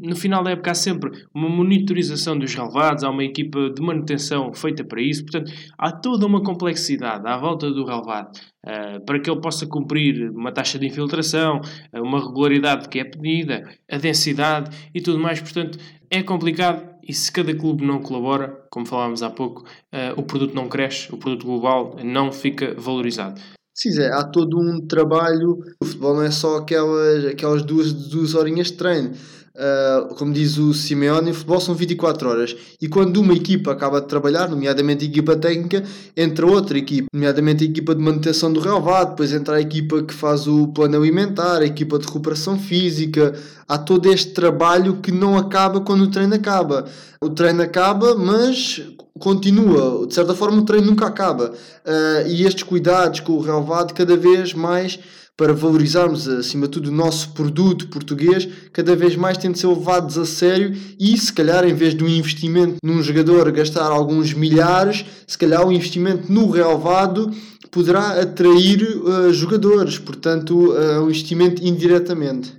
no 0.01 0.15
final 0.15 0.41
da 0.41 0.51
época 0.51 0.71
há 0.71 0.73
sempre 0.73 1.11
uma 1.33 1.49
monitorização 1.49 2.39
dos 2.39 2.55
relevados, 2.55 3.03
há 3.03 3.09
uma 3.09 3.25
equipa 3.25 3.69
de 3.69 3.81
manutenção 3.81 4.53
feita 4.53 4.85
para 4.85 5.01
isso. 5.01 5.25
Portanto, 5.25 5.51
há 5.77 5.91
toda 5.91 6.25
uma 6.25 6.41
complexidade 6.41 7.27
à 7.27 7.35
volta 7.35 7.69
do 7.69 7.83
relevado. 7.83 8.31
Uh, 8.65 9.05
para 9.05 9.19
que 9.19 9.29
ele 9.29 9.39
possa 9.39 9.67
cumprir 9.67 10.31
uma 10.31 10.51
taxa 10.51 10.79
de 10.79 10.87
infiltração, 10.87 11.61
uma 11.93 12.19
regularidade 12.19 12.89
que 12.89 12.99
é 12.99 13.03
pedida, 13.03 13.61
a 13.91 13.97
densidade 13.97 14.75
e 14.91 15.01
tudo 15.01 15.19
mais. 15.19 15.39
Portanto, 15.39 15.77
é 16.09 16.23
complicado 16.23 16.94
e 17.07 17.13
se 17.13 17.31
cada 17.31 17.53
clube 17.55 17.85
não 17.85 18.01
colabora, 18.01 18.65
como 18.71 18.85
falávamos 18.85 19.21
há 19.21 19.29
pouco, 19.29 19.61
uh, 19.61 20.17
o 20.19 20.23
produto 20.23 20.55
não 20.55 20.67
cresce, 20.67 21.13
o 21.13 21.17
produto 21.17 21.45
global 21.45 21.97
não 22.03 22.31
fica 22.31 22.73
valorizado. 22.75 23.39
Sim, 23.77 23.91
Zé, 23.91 24.07
há 24.07 24.23
todo 24.23 24.57
um 24.57 24.87
trabalho. 24.87 25.59
O 25.81 25.85
futebol 25.85 26.15
não 26.15 26.23
é 26.23 26.31
só 26.31 26.57
aquelas, 26.57 27.25
aquelas 27.25 27.61
duas, 27.61 27.91
duas 27.91 28.33
horinhas 28.33 28.67
de 28.67 28.77
treino. 28.77 29.11
Uh, 29.55 30.13
como 30.15 30.33
diz 30.33 30.57
o 30.57 30.73
Simeone, 30.73 31.31
o 31.31 31.33
futebol 31.33 31.61
são 31.61 31.73
24 31.73 32.29
horas. 32.29 32.55
E 32.81 32.89
quando 32.89 33.17
uma 33.17 33.33
equipa 33.33 33.71
acaba 33.71 34.01
de 34.01 34.07
trabalhar, 34.07 34.49
nomeadamente 34.49 35.05
a 35.05 35.07
equipa 35.07 35.33
técnica, 35.37 35.81
entra 36.15 36.45
outra 36.45 36.77
equipa, 36.77 37.07
nomeadamente 37.13 37.63
a 37.63 37.67
equipa 37.67 37.95
de 37.95 38.01
manutenção 38.01 38.51
do 38.51 38.59
relevado, 38.59 39.11
depois 39.11 39.31
entra 39.31 39.55
a 39.55 39.61
equipa 39.61 40.03
que 40.03 40.13
faz 40.13 40.45
o 40.45 40.67
plano 40.67 40.97
alimentar, 40.97 41.61
a 41.61 41.65
equipa 41.65 41.97
de 41.97 42.05
recuperação 42.05 42.59
física. 42.59 43.33
Há 43.65 43.77
todo 43.77 44.11
este 44.11 44.33
trabalho 44.33 44.97
que 44.97 45.11
não 45.11 45.37
acaba 45.37 45.79
quando 45.79 46.01
o 46.01 46.11
treino 46.11 46.35
acaba. 46.35 46.85
O 47.21 47.29
treino 47.29 47.61
acaba, 47.61 48.13
mas 48.13 48.81
continua. 49.17 50.05
De 50.05 50.13
certa 50.13 50.35
forma, 50.35 50.57
o 50.57 50.65
treino 50.65 50.87
nunca 50.87 51.05
acaba. 51.05 51.51
Uh, 51.85 52.27
e 52.27 52.45
estes 52.45 52.63
cuidados 52.63 53.21
com 53.21 53.33
o 53.33 53.41
relevado 53.41 53.93
cada 53.93 54.17
vez 54.17 54.53
mais 54.53 54.99
para 55.37 55.53
valorizarmos 55.53 56.27
acima 56.27 56.65
de 56.65 56.71
tudo 56.71 56.89
o 56.89 56.93
nosso 56.93 57.33
produto 57.33 57.87
português, 57.89 58.47
cada 58.71 58.95
vez 58.95 59.15
mais 59.15 59.37
tem 59.37 59.51
de 59.51 59.59
ser 59.59 59.67
levados 59.67 60.17
a 60.17 60.25
sério 60.25 60.73
e 60.97 61.17
se 61.17 61.31
calhar 61.31 61.65
em 61.65 61.73
vez 61.73 61.93
de 61.93 62.03
um 62.03 62.07
investimento 62.07 62.77
num 62.83 63.03
jogador 63.03 63.51
gastar 63.51 63.91
alguns 63.91 64.33
milhares, 64.33 65.05
se 65.27 65.37
calhar 65.37 65.63
o 65.63 65.67
um 65.67 65.71
investimento 65.71 66.31
no 66.31 66.49
relevado 66.49 67.31
poderá 67.69 68.21
atrair 68.21 68.81
uh, 68.83 69.33
jogadores, 69.33 69.99
portanto 69.99 70.71
uh, 70.71 71.01
um 71.01 71.09
investimento 71.09 71.61
indiretamente. 71.61 72.53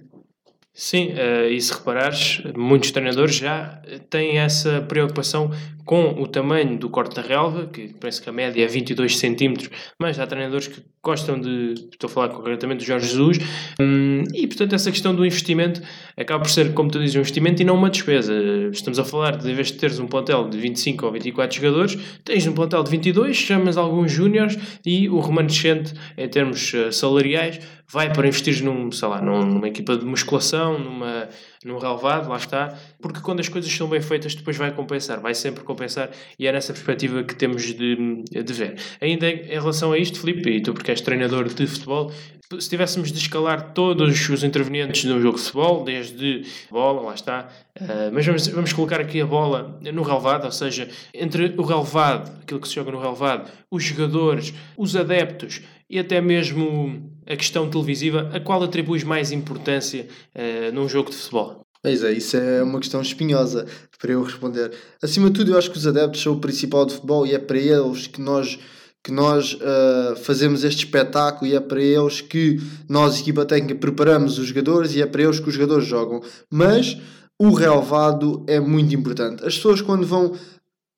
Sim, 0.75 1.15
uh, 1.15 1.49
e 1.51 1.59
se 1.59 1.73
reparares, 1.73 2.43
muitos 2.55 2.91
treinadores 2.91 3.37
já 3.37 3.81
têm 4.11 4.37
essa 4.37 4.83
preocupação 4.83 5.51
com 5.87 6.21
o 6.21 6.27
tamanho 6.27 6.77
do 6.77 6.91
corte 6.91 7.15
da 7.15 7.23
relva, 7.23 7.67
que 7.67 7.95
parece 8.01 8.21
que 8.21 8.29
a 8.29 8.33
média 8.33 8.63
é 8.63 8.67
22 8.67 9.17
cm, 9.17 9.71
mas 9.99 10.19
há 10.19 10.27
treinadores 10.27 10.67
que 10.67 10.83
gostam 11.01 11.41
de, 11.41 11.75
estou 11.93 12.09
a 12.09 12.13
falar 12.13 12.29
concretamente 12.31 12.85
do 12.85 12.85
Jorge 12.85 13.07
Jesus, 13.07 13.39
hum, 13.81 14.25
e 14.35 14.49
portanto 14.49 14.75
essa 14.75 14.91
questão 14.91 15.15
do 15.15 15.25
investimento 15.25 15.81
acaba 16.17 16.43
por 16.43 16.51
ser, 16.51 16.75
como 16.75 16.91
tu 16.91 16.99
dizes, 16.99 17.15
um 17.15 17.21
investimento 17.21 17.63
e 17.63 17.65
não 17.65 17.77
uma 17.77 17.89
despesa. 17.89 18.35
Estamos 18.73 18.99
a 18.99 19.05
falar 19.05 19.37
de, 19.37 19.49
em 19.49 19.55
vez 19.55 19.69
de 19.69 19.75
teres 19.75 20.01
um 20.01 20.09
plantel 20.09 20.49
de 20.49 20.59
25 20.59 21.07
ou 21.07 21.13
24 21.13 21.57
jogadores, 21.57 21.97
tens 22.25 22.45
um 22.49 22.53
plantel 22.53 22.83
de 22.83 22.91
22, 22.91 23.37
chamas 23.37 23.77
alguns 23.77 24.11
júniores 24.11 24.59
e 24.85 25.09
o 25.09 25.21
remanescente, 25.21 25.95
em 26.19 26.29
termos 26.29 26.75
uh, 26.75 26.91
salariais, 26.91 27.61
vai 27.89 28.13
para 28.13 28.27
investir 28.27 28.65
num, 28.65 28.91
sei 28.91 29.07
lá, 29.07 29.23
numa 29.23 29.69
equipa 29.69 29.97
de 29.97 30.05
musculação, 30.05 30.79
numa, 30.79 31.29
num 31.65 31.79
relevado, 31.79 32.29
lá 32.29 32.37
está, 32.37 32.77
porque 33.01 33.21
quando 33.21 33.41
as 33.41 33.49
coisas 33.49 33.71
são 33.71 33.89
bem 33.89 34.01
feitas 34.01 34.35
depois 34.35 34.57
vai 34.57 34.71
compensar, 34.73 35.21
vai 35.21 35.35
sempre 35.35 35.65
compensar 35.65 36.11
e 36.39 36.47
é 36.47 36.53
nessa 36.53 36.73
perspectiva 36.73 37.23
que 37.23 37.35
temos 37.35 37.63
de, 37.63 38.25
de 38.25 38.53
ver. 38.53 38.77
Ainda 39.01 39.29
em 39.29 39.49
relação 39.49 39.93
a 39.93 39.99
isto, 39.99 40.21
Filipe, 40.21 40.51
e 40.51 40.61
tu 40.61 40.73
porque 40.73 40.91
és 40.91 41.01
treinador 41.01 41.49
de 41.49 41.67
futebol, 41.67 42.13
se 42.61 42.69
tivéssemos 42.69 43.11
de 43.11 43.19
escalar 43.19 43.73
todos 43.73 44.29
os 44.29 44.45
intervenientes 44.45 45.03
de 45.03 45.13
um 45.13 45.21
jogo 45.21 45.37
de 45.37 45.43
futebol, 45.43 45.83
desde 45.83 46.45
bola, 46.71 47.03
lá 47.03 47.15
está, 47.15 47.49
uh, 47.81 48.13
mas 48.13 48.25
vamos, 48.25 48.47
vamos 48.47 48.73
colocar 48.73 49.01
aqui 49.01 49.21
a 49.21 49.27
bola 49.27 49.81
no 49.93 50.03
relevado, 50.03 50.45
ou 50.45 50.53
seja, 50.53 50.89
entre 51.13 51.55
o 51.57 51.63
relevado, 51.63 52.41
aquilo 52.41 52.61
que 52.61 52.69
se 52.69 52.75
joga 52.75 52.93
no 52.93 53.01
relevado, 53.01 53.51
os 53.69 53.83
jogadores, 53.83 54.55
os 54.77 54.95
adeptos 54.95 55.63
e 55.91 55.99
até 55.99 56.21
mesmo 56.21 57.16
a 57.27 57.37
questão 57.37 57.69
televisiva, 57.69 58.31
a 58.33 58.41
qual 58.41 58.63
atribuis 58.63 59.03
mais 59.03 59.33
importância 59.33 60.07
uh, 60.35 60.73
num 60.73 60.89
jogo 60.89 61.11
de 61.11 61.17
futebol? 61.17 61.67
Pois 61.83 62.03
é, 62.03 62.13
isso 62.13 62.37
é 62.37 62.63
uma 62.63 62.81
questão 62.81 63.01
espinhosa 63.01 63.67
para 63.99 64.13
eu 64.13 64.23
responder. 64.23 64.73
Acima 65.03 65.31
de 65.31 65.39
tudo, 65.39 65.53
eu 65.53 65.59
acho 65.59 65.71
que 65.71 65.79
os 65.79 65.87
adeptos 65.87 66.23
são 66.23 66.33
o 66.33 66.41
principal 66.41 66.85
de 66.85 66.95
futebol 66.95 67.27
e 67.27 67.35
é 67.35 67.39
para 67.39 67.59
eles 67.59 68.07
que 68.07 68.21
nós 68.21 68.59
que 69.05 69.13
nós 69.13 69.55
uh, 69.55 70.17
fazemos 70.17 70.65
este 70.65 70.85
espetáculo 70.85 71.49
e 71.49 71.55
é 71.55 71.61
para 71.61 71.81
eles 71.81 72.21
que 72.21 72.61
nós, 72.89 73.21
equipa 73.21 73.45
técnica, 73.45 73.77
preparamos 73.77 74.37
os 74.37 74.49
jogadores 74.49 74.97
e 74.97 75.01
é 75.01 75.07
para 75.07 75.23
eles 75.23 75.39
que 75.39 75.49
os 75.49 75.55
jogadores 75.55 75.87
jogam. 75.87 76.21
Mas 76.51 76.99
o 77.39 77.53
relevado 77.53 78.45
é 78.49 78.59
muito 78.59 78.93
importante. 78.97 79.47
As 79.47 79.55
pessoas, 79.55 79.81
quando 79.81 80.05
vão 80.05 80.35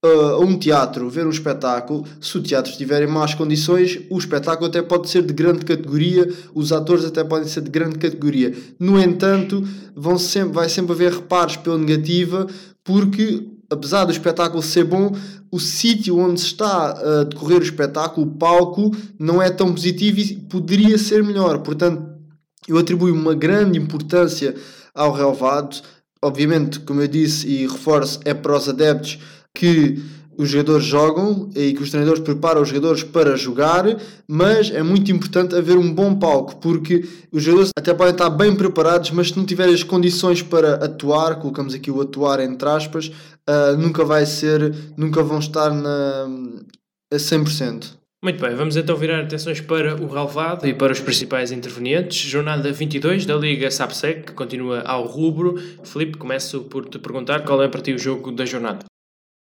a 0.05 0.39
um 0.39 0.57
teatro 0.57 1.11
ver 1.11 1.27
um 1.27 1.31
espetáculo, 1.31 2.05
se 2.21 2.39
o 2.39 2.43
teatro 2.43 2.71
estiver 2.71 3.03
em 3.03 3.11
más 3.11 3.35
condições, 3.35 3.99
o 4.09 4.19
espetáculo 4.19 4.69
até 4.69 4.81
pode 4.81 5.09
ser 5.11 5.23
de 5.23 5.33
grande 5.33 5.65
categoria, 5.65 6.33
os 6.55 6.73
atores 6.73 7.05
até 7.05 7.25
podem 7.25 7.49
ser 7.49 7.63
de 7.63 7.71
grande 7.71 7.99
categoria. 7.99 8.55
No 8.79 9.01
entanto, 9.01 9.67
vão 9.97 10.17
sempre, 10.17 10.53
vai 10.53 10.69
sempre 10.69 10.93
haver 10.93 11.13
reparos 11.13 11.57
pela 11.57 11.77
negativa, 11.77 12.47
porque 12.85 13.45
apesar 13.71 14.05
do 14.05 14.13
espetáculo 14.13 14.63
ser 14.63 14.85
bom, 14.85 15.13
o 15.51 15.59
sítio 15.59 16.17
onde 16.19 16.41
está 16.41 16.93
a 16.93 17.25
decorrer 17.25 17.59
o 17.59 17.65
espetáculo, 17.65 18.27
o 18.27 18.31
palco, 18.31 18.95
não 19.19 19.43
é 19.43 19.51
tão 19.51 19.73
positivo 19.73 20.21
e 20.21 20.37
poderia 20.37 20.97
ser 20.97 21.25
melhor. 21.25 21.59
Portanto, 21.59 22.07
eu 22.69 22.79
atribuo 22.79 23.13
uma 23.13 23.35
grande 23.35 23.79
importância 23.79 24.55
ao 24.95 25.13
relevado. 25.13 25.81
Obviamente, 26.23 26.81
como 26.81 27.01
eu 27.01 27.09
disse 27.09 27.47
e 27.47 27.67
reforço, 27.67 28.21
é 28.25 28.35
para 28.35 28.57
os 28.57 28.69
adeptos 28.69 29.19
que 29.59 30.01
os 30.39 30.51
jogadores 30.51 30.85
jogam 30.85 31.51
e 31.57 31.73
que 31.73 31.83
os 31.83 31.91
treinadores 31.91 32.23
preparam 32.23 32.63
os 32.63 32.69
jogadores 32.69 33.03
para 33.03 33.37
jogar, 33.37 33.85
mas 34.29 34.71
é 34.71 34.85
muito 34.85 35.11
importante 35.11 35.57
haver 35.57 35.77
um 35.77 35.93
bom 35.93 36.15
palco, 36.15 36.57
porque 36.57 37.05
os 37.33 37.43
jogadores 37.43 37.71
até 37.77 37.93
podem 37.93 38.13
estar 38.13 38.31
bem 38.31 38.55
preparados, 38.55 39.11
mas 39.11 39.31
se 39.31 39.37
não 39.37 39.45
tiverem 39.45 39.75
as 39.75 39.83
condições 39.83 40.41
para 40.41 40.75
atuar, 40.77 41.41
colocamos 41.41 41.75
aqui 41.75 41.91
o 41.91 42.01
atuar 42.01 42.39
entre 42.39 42.69
aspas, 42.69 43.09
uh, 43.09 43.77
nunca 43.77 44.05
vai 44.05 44.25
ser, 44.25 44.73
nunca 44.97 45.25
vão 45.25 45.41
estar 45.41 45.71
na, 45.71 46.29
a 47.13 47.17
100%. 47.17 47.99
Muito 48.23 48.41
bem, 48.41 48.55
vamos 48.55 48.77
então 48.77 48.97
virar 48.97 49.21
atenções 49.21 49.61
para 49.61 49.97
o 49.97 50.07
relevado 50.07 50.67
e 50.69 50.75
para 50.75 50.93
os 50.93 51.01
principais 51.01 51.51
intervenientes. 51.51 52.17
Jornada 52.17 52.73
22 52.73 53.27
da 53.27 53.35
Liga 53.35 53.71
SAPSEC, 53.71 54.27
que 54.27 54.33
continua 54.33 54.83
ao 54.83 55.05
rubro. 55.05 55.57
Felipe, 55.83 56.17
começo 56.17 56.63
por 56.63 56.89
te 56.89 56.99
perguntar 56.99 57.45
qual 57.45 57.61
é 57.61 57.69
para 57.69 57.81
ti 57.81 57.93
o 57.93 57.99
jogo 57.99 58.31
da 58.31 58.45
jornada. 58.45 58.85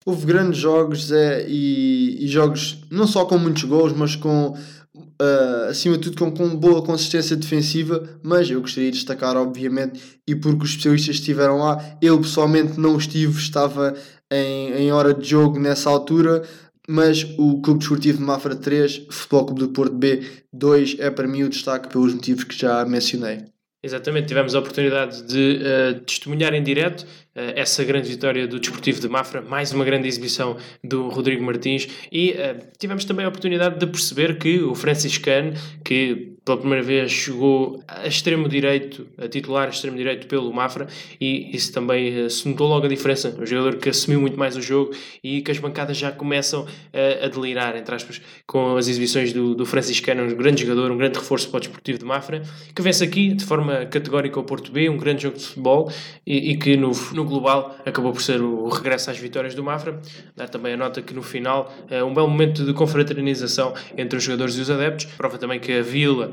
Houve 0.05 0.25
grandes 0.25 0.59
jogos 0.59 1.11
é, 1.11 1.45
e, 1.47 2.25
e, 2.25 2.27
jogos 2.27 2.81
não 2.91 3.07
só 3.07 3.25
com 3.25 3.37
muitos 3.37 3.63
gols, 3.63 3.93
mas 3.93 4.15
com 4.15 4.49
uh, 4.49 5.69
acima 5.69 5.97
de 5.97 6.11
tudo 6.11 6.17
com, 6.17 6.31
com 6.31 6.55
boa 6.55 6.81
consistência 6.83 7.35
defensiva. 7.35 8.19
Mas 8.21 8.49
eu 8.49 8.59
gostaria 8.59 8.91
de 8.91 8.97
destacar, 8.97 9.37
obviamente, 9.37 10.19
e 10.27 10.35
porque 10.35 10.63
os 10.63 10.71
especialistas 10.71 11.15
estiveram 11.15 11.57
lá, 11.57 11.97
eu 12.01 12.19
pessoalmente 12.19 12.79
não 12.79 12.97
estive, 12.97 13.37
estava 13.37 13.93
em, 14.31 14.73
em 14.73 14.91
hora 14.91 15.13
de 15.13 15.27
jogo 15.27 15.57
nessa 15.59 15.89
altura. 15.89 16.43
Mas 16.85 17.23
o 17.37 17.61
Clube 17.61 17.79
Desportivo 17.79 18.17
de 18.17 18.23
Mafra 18.25 18.55
3, 18.57 19.07
Futebol 19.09 19.45
Clube 19.45 19.59
do 19.61 19.69
Porto 19.69 19.95
B 19.95 20.21
2 20.51 20.97
é 20.99 21.09
para 21.09 21.29
mim 21.29 21.43
o 21.43 21.49
destaque 21.49 21.87
pelos 21.87 22.13
motivos 22.13 22.43
que 22.43 22.57
já 22.57 22.83
mencionei. 22.83 23.52
Exatamente, 23.85 24.29
tivemos 24.29 24.55
a 24.55 24.59
oportunidade 24.59 25.23
de 25.23 25.59
uh, 25.59 25.99
testemunhar 26.05 26.53
em 26.53 26.63
direto 26.63 27.01
uh, 27.01 27.51
essa 27.53 27.83
grande 27.83 28.07
vitória 28.07 28.47
do 28.47 28.57
Desportivo 28.57 29.01
de 29.01 29.09
Mafra, 29.09 29.41
mais 29.41 29.73
uma 29.73 29.83
grande 29.83 30.07
exibição 30.07 30.55
do 30.81 31.09
Rodrigo 31.09 31.43
Martins 31.43 31.89
e 32.09 32.31
uh, 32.31 32.65
tivemos 32.79 33.03
também 33.03 33.25
a 33.25 33.27
oportunidade 33.27 33.77
de 33.77 33.85
perceber 33.85 34.37
que 34.37 34.61
o 34.61 34.73
franciscano, 34.73 35.53
que 35.83 36.32
pela 36.45 36.57
primeira 36.57 36.83
vez 36.83 37.11
jogou 37.11 37.81
a 37.87 38.05
extremo 38.05 38.49
direito, 38.49 39.07
a 39.17 39.27
titular 39.27 39.67
a 39.67 39.69
extremo 39.69 39.95
direito 39.95 40.27
pelo 40.27 40.51
Mafra 40.51 40.87
e 41.19 41.55
isso 41.55 41.71
também 41.71 42.25
uh, 42.25 42.29
se 42.29 42.47
notou 42.47 42.67
logo 42.67 42.85
a 42.85 42.89
diferença. 42.89 43.33
Um 43.39 43.45
jogador 43.45 43.77
que 43.77 43.89
assumiu 43.89 44.19
muito 44.19 44.37
mais 44.37 44.57
o 44.57 44.61
jogo 44.61 44.91
e 45.23 45.41
que 45.41 45.51
as 45.51 45.59
bancadas 45.59 45.97
já 45.97 46.11
começam 46.11 46.63
uh, 46.63 47.25
a 47.25 47.27
delirar, 47.27 47.77
entre 47.77 47.95
aspas, 47.95 48.21
com 48.45 48.75
as 48.75 48.87
exibições 48.87 49.31
do, 49.31 49.55
do 49.55 49.65
Franciscano, 49.65 50.23
um 50.23 50.35
grande 50.35 50.63
jogador, 50.63 50.91
um 50.91 50.97
grande 50.97 51.17
reforço 51.17 51.49
para 51.49 51.57
o 51.57 51.59
Desportivo 51.61 51.97
de 51.97 52.05
Mafra, 52.05 52.41
que 52.75 52.81
vence 52.81 53.03
aqui 53.03 53.33
de 53.33 53.45
forma 53.45 53.85
categórica 53.85 54.37
o 54.39 54.43
Porto 54.43 54.71
B, 54.71 54.89
um 54.89 54.97
grande 54.97 55.23
jogo 55.23 55.37
de 55.37 55.45
futebol 55.45 55.91
e, 56.27 56.51
e 56.51 56.57
que 56.57 56.75
no, 56.75 56.91
no 57.13 57.23
global 57.23 57.77
acabou 57.85 58.11
por 58.11 58.21
ser 58.21 58.41
o, 58.41 58.65
o, 58.65 58.69
regresso 58.69 59.09
às 59.09 59.17
vitórias 59.17 59.55
do 59.55 59.63
Mafra. 59.63 60.01
Dar 60.35 60.49
também 60.49 60.73
a 60.73 60.77
nota 60.77 61.01
que 61.01 61.13
no 61.13 61.23
final 61.23 61.73
uh, 61.89 62.03
um 62.03 62.13
belo 62.13 62.27
momento 62.27 62.65
de 62.65 62.73
confraternização 62.73 63.73
entre 63.97 64.17
os 64.17 64.23
jogadores 64.23 64.55
e 64.57 64.61
os 64.61 64.69
adeptos, 64.69 65.05
prova 65.05 65.37
também 65.37 65.59
que 65.59 65.71
a 65.71 65.81
Vila 65.81 66.32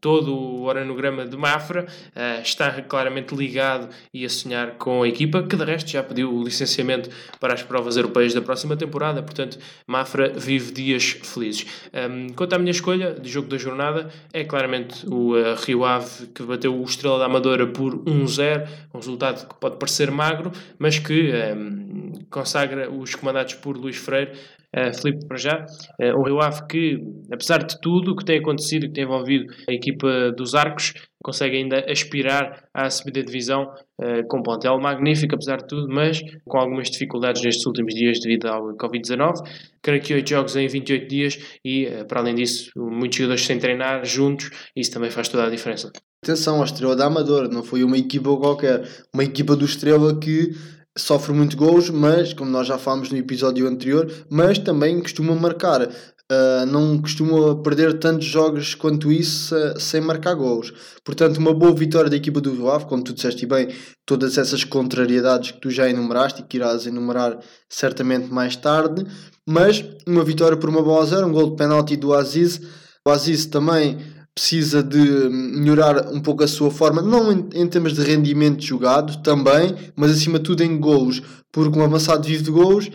todo 0.00 0.34
o 0.34 0.64
organograma 0.64 1.26
de 1.26 1.36
Mafra 1.36 1.84
uh, 1.84 2.42
está 2.42 2.82
claramente 2.82 3.34
ligado 3.34 3.88
e 4.12 4.24
a 4.24 4.28
sonhar 4.28 4.76
com 4.76 5.02
a 5.02 5.08
equipa, 5.08 5.42
que 5.42 5.56
de 5.56 5.64
resto 5.64 5.90
já 5.90 6.02
pediu 6.02 6.32
o 6.32 6.42
licenciamento 6.42 7.10
para 7.40 7.54
as 7.54 7.62
provas 7.62 7.96
europeias 7.96 8.34
da 8.34 8.40
próxima 8.40 8.76
temporada, 8.76 9.22
portanto 9.22 9.58
Mafra 9.86 10.28
vive 10.28 10.72
dias 10.72 11.18
felizes. 11.22 11.66
Um, 11.92 12.28
quanto 12.34 12.54
à 12.54 12.58
minha 12.58 12.70
escolha 12.70 13.14
de 13.14 13.28
jogo 13.28 13.48
da 13.48 13.58
jornada, 13.58 14.08
é 14.32 14.44
claramente 14.44 15.06
o 15.06 15.34
uh, 15.34 15.54
Rio 15.64 15.84
Ave 15.84 16.28
que 16.34 16.42
bateu 16.42 16.74
o 16.74 16.82
Estrela 16.84 17.18
da 17.18 17.26
Amadora 17.26 17.66
por 17.66 17.96
1-0, 18.04 18.68
um 18.94 18.98
resultado 18.98 19.48
que 19.48 19.54
pode 19.60 19.76
parecer 19.76 20.10
magro, 20.10 20.50
mas 20.78 20.98
que 20.98 21.30
um, 21.32 22.12
consagra 22.30 22.90
os 22.90 23.14
comandados 23.14 23.54
por 23.54 23.76
Luís 23.76 23.96
Freire 23.96 24.32
uh, 24.76 24.94
Filipe, 24.94 25.26
para 25.26 25.36
já. 25.36 25.66
Uh, 26.00 26.18
o 26.18 26.24
Rio 26.24 26.40
Ave 26.40 26.66
que, 26.68 26.98
apesar 27.32 27.64
de 27.64 27.80
tudo 27.80 28.12
o 28.12 28.16
que 28.16 28.24
tem 28.24 28.38
acontecido 28.38 28.84
e 28.84 28.88
que 28.88 28.94
tem 28.94 29.04
envolvido 29.04 29.46
a 29.68 29.72
equipa 29.72 29.87
dos 30.36 30.54
Arcos, 30.54 30.94
consegue 31.22 31.56
ainda 31.56 31.84
aspirar 31.90 32.64
à 32.72 32.88
subida 32.88 33.20
de 33.20 33.26
divisão 33.26 33.72
uh, 34.00 34.26
com 34.28 34.38
um 34.38 34.42
plantel 34.42 34.78
magnífico, 34.80 35.34
apesar 35.34 35.56
de 35.58 35.66
tudo, 35.66 35.88
mas 35.88 36.20
com 36.44 36.58
algumas 36.58 36.90
dificuldades 36.90 37.42
nestes 37.42 37.66
últimos 37.66 37.94
dias 37.94 38.20
devido 38.20 38.46
ao 38.46 38.76
Covid-19. 38.76 39.34
Creio 39.82 40.02
que 40.02 40.14
8 40.14 40.28
jogos 40.28 40.56
em 40.56 40.66
28 40.66 41.08
dias 41.08 41.38
e, 41.64 41.86
uh, 41.86 42.06
para 42.06 42.20
além 42.20 42.34
disso, 42.34 42.70
muitos 42.76 43.18
jogadores 43.18 43.44
sem 43.44 43.58
treinar 43.58 44.04
juntos, 44.04 44.50
isso 44.76 44.92
também 44.92 45.10
faz 45.10 45.28
toda 45.28 45.44
a 45.44 45.50
diferença. 45.50 45.90
Atenção, 46.22 46.60
a 46.60 46.64
Estrela 46.64 46.96
da 46.96 47.06
Amadora 47.06 47.48
não 47.48 47.62
foi 47.62 47.84
uma 47.84 47.96
equipa 47.96 48.36
qualquer, 48.36 48.82
uma 49.14 49.24
equipa 49.24 49.54
do 49.54 49.64
Estrela 49.64 50.18
que 50.18 50.52
sofre 50.96 51.32
muito 51.32 51.56
gols, 51.56 51.90
mas, 51.90 52.32
como 52.32 52.50
nós 52.50 52.66
já 52.66 52.76
falámos 52.76 53.10
no 53.10 53.16
episódio 53.16 53.66
anterior, 53.68 54.10
mas 54.30 54.58
também 54.58 55.00
costuma 55.00 55.34
marcar. 55.34 55.88
Uh, 56.30 56.66
não 56.66 56.98
costuma 56.98 57.56
perder 57.62 57.98
tantos 57.98 58.26
jogos 58.26 58.74
quanto 58.74 59.10
isso 59.10 59.56
uh, 59.56 59.80
sem 59.80 59.98
marcar 59.98 60.34
gols. 60.34 60.74
Portanto, 61.02 61.38
uma 61.38 61.54
boa 61.54 61.74
vitória 61.74 62.10
da 62.10 62.16
equipa 62.16 62.38
do 62.38 62.52
Rio 62.52 62.70
Ave, 62.70 62.84
como 62.84 63.02
tu 63.02 63.14
disseste 63.14 63.46
bem, 63.46 63.68
todas 64.04 64.36
essas 64.36 64.62
contrariedades 64.62 65.52
que 65.52 65.60
tu 65.60 65.70
já 65.70 65.88
enumeraste 65.88 66.42
e 66.42 66.44
que 66.44 66.58
irás 66.58 66.86
enumerar 66.86 67.38
certamente 67.66 68.30
mais 68.30 68.56
tarde, 68.56 69.06
mas 69.48 69.82
uma 70.06 70.22
vitória 70.22 70.58
por 70.58 70.68
uma 70.68 70.82
bola 70.82 71.02
a 71.02 71.06
zero, 71.06 71.26
um 71.26 71.32
gol 71.32 71.48
de 71.48 71.56
penalti 71.56 71.96
do 71.96 72.12
Aziz. 72.12 72.60
O 73.06 73.10
Aziz 73.10 73.46
também 73.46 73.98
precisa 74.34 74.82
de 74.82 74.98
melhorar 75.30 76.08
um 76.12 76.20
pouco 76.20 76.44
a 76.44 76.48
sua 76.48 76.70
forma, 76.70 77.00
não 77.00 77.32
em, 77.32 77.48
em 77.54 77.66
termos 77.66 77.94
de 77.94 78.02
rendimento 78.02 78.62
jogado 78.62 79.22
também, 79.22 79.74
mas 79.96 80.10
acima 80.10 80.38
de 80.38 80.44
tudo 80.44 80.62
em 80.62 80.78
golos, 80.78 81.22
porque 81.50 81.78
um 81.78 81.82
avançado 81.82 82.28
vive 82.28 82.44
de 82.44 82.50
golos 82.50 82.90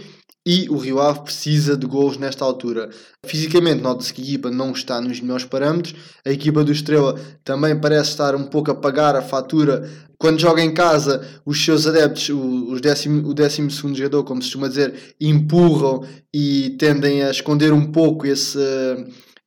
e 0.45 0.69
o 0.69 0.77
Rio 0.77 0.99
Ave 0.99 1.21
precisa 1.21 1.77
de 1.77 1.87
gols 1.87 2.17
nesta 2.17 2.43
altura. 2.43 2.89
Fisicamente, 3.25 3.81
nota-se 3.81 4.13
que 4.13 4.21
a 4.21 4.25
equipa 4.25 4.51
não 4.51 4.71
está 4.71 4.99
nos 4.99 5.21
melhores 5.21 5.45
parâmetros. 5.45 5.95
A 6.25 6.31
equipa 6.31 6.63
do 6.63 6.71
Estrela 6.71 7.17
também 7.43 7.79
parece 7.79 8.09
estar 8.09 8.35
um 8.35 8.43
pouco 8.43 8.71
a 8.71 8.75
pagar 8.75 9.15
a 9.15 9.21
fatura. 9.21 9.89
Quando 10.17 10.39
joga 10.39 10.61
em 10.61 10.73
casa, 10.73 11.25
os 11.45 11.63
seus 11.63 11.87
adeptos, 11.87 12.29
o, 12.29 12.79
décimo, 12.79 13.27
o 13.27 13.33
décimo 13.33 13.71
segundo 13.71 13.97
jogador, 13.97 14.23
como 14.23 14.41
se 14.41 14.47
costuma 14.49 14.67
dizer, 14.67 15.15
empurram 15.19 16.03
e 16.33 16.75
tendem 16.77 17.23
a 17.23 17.31
esconder 17.31 17.71
um 17.71 17.91
pouco 17.91 18.27
esse 18.27 18.59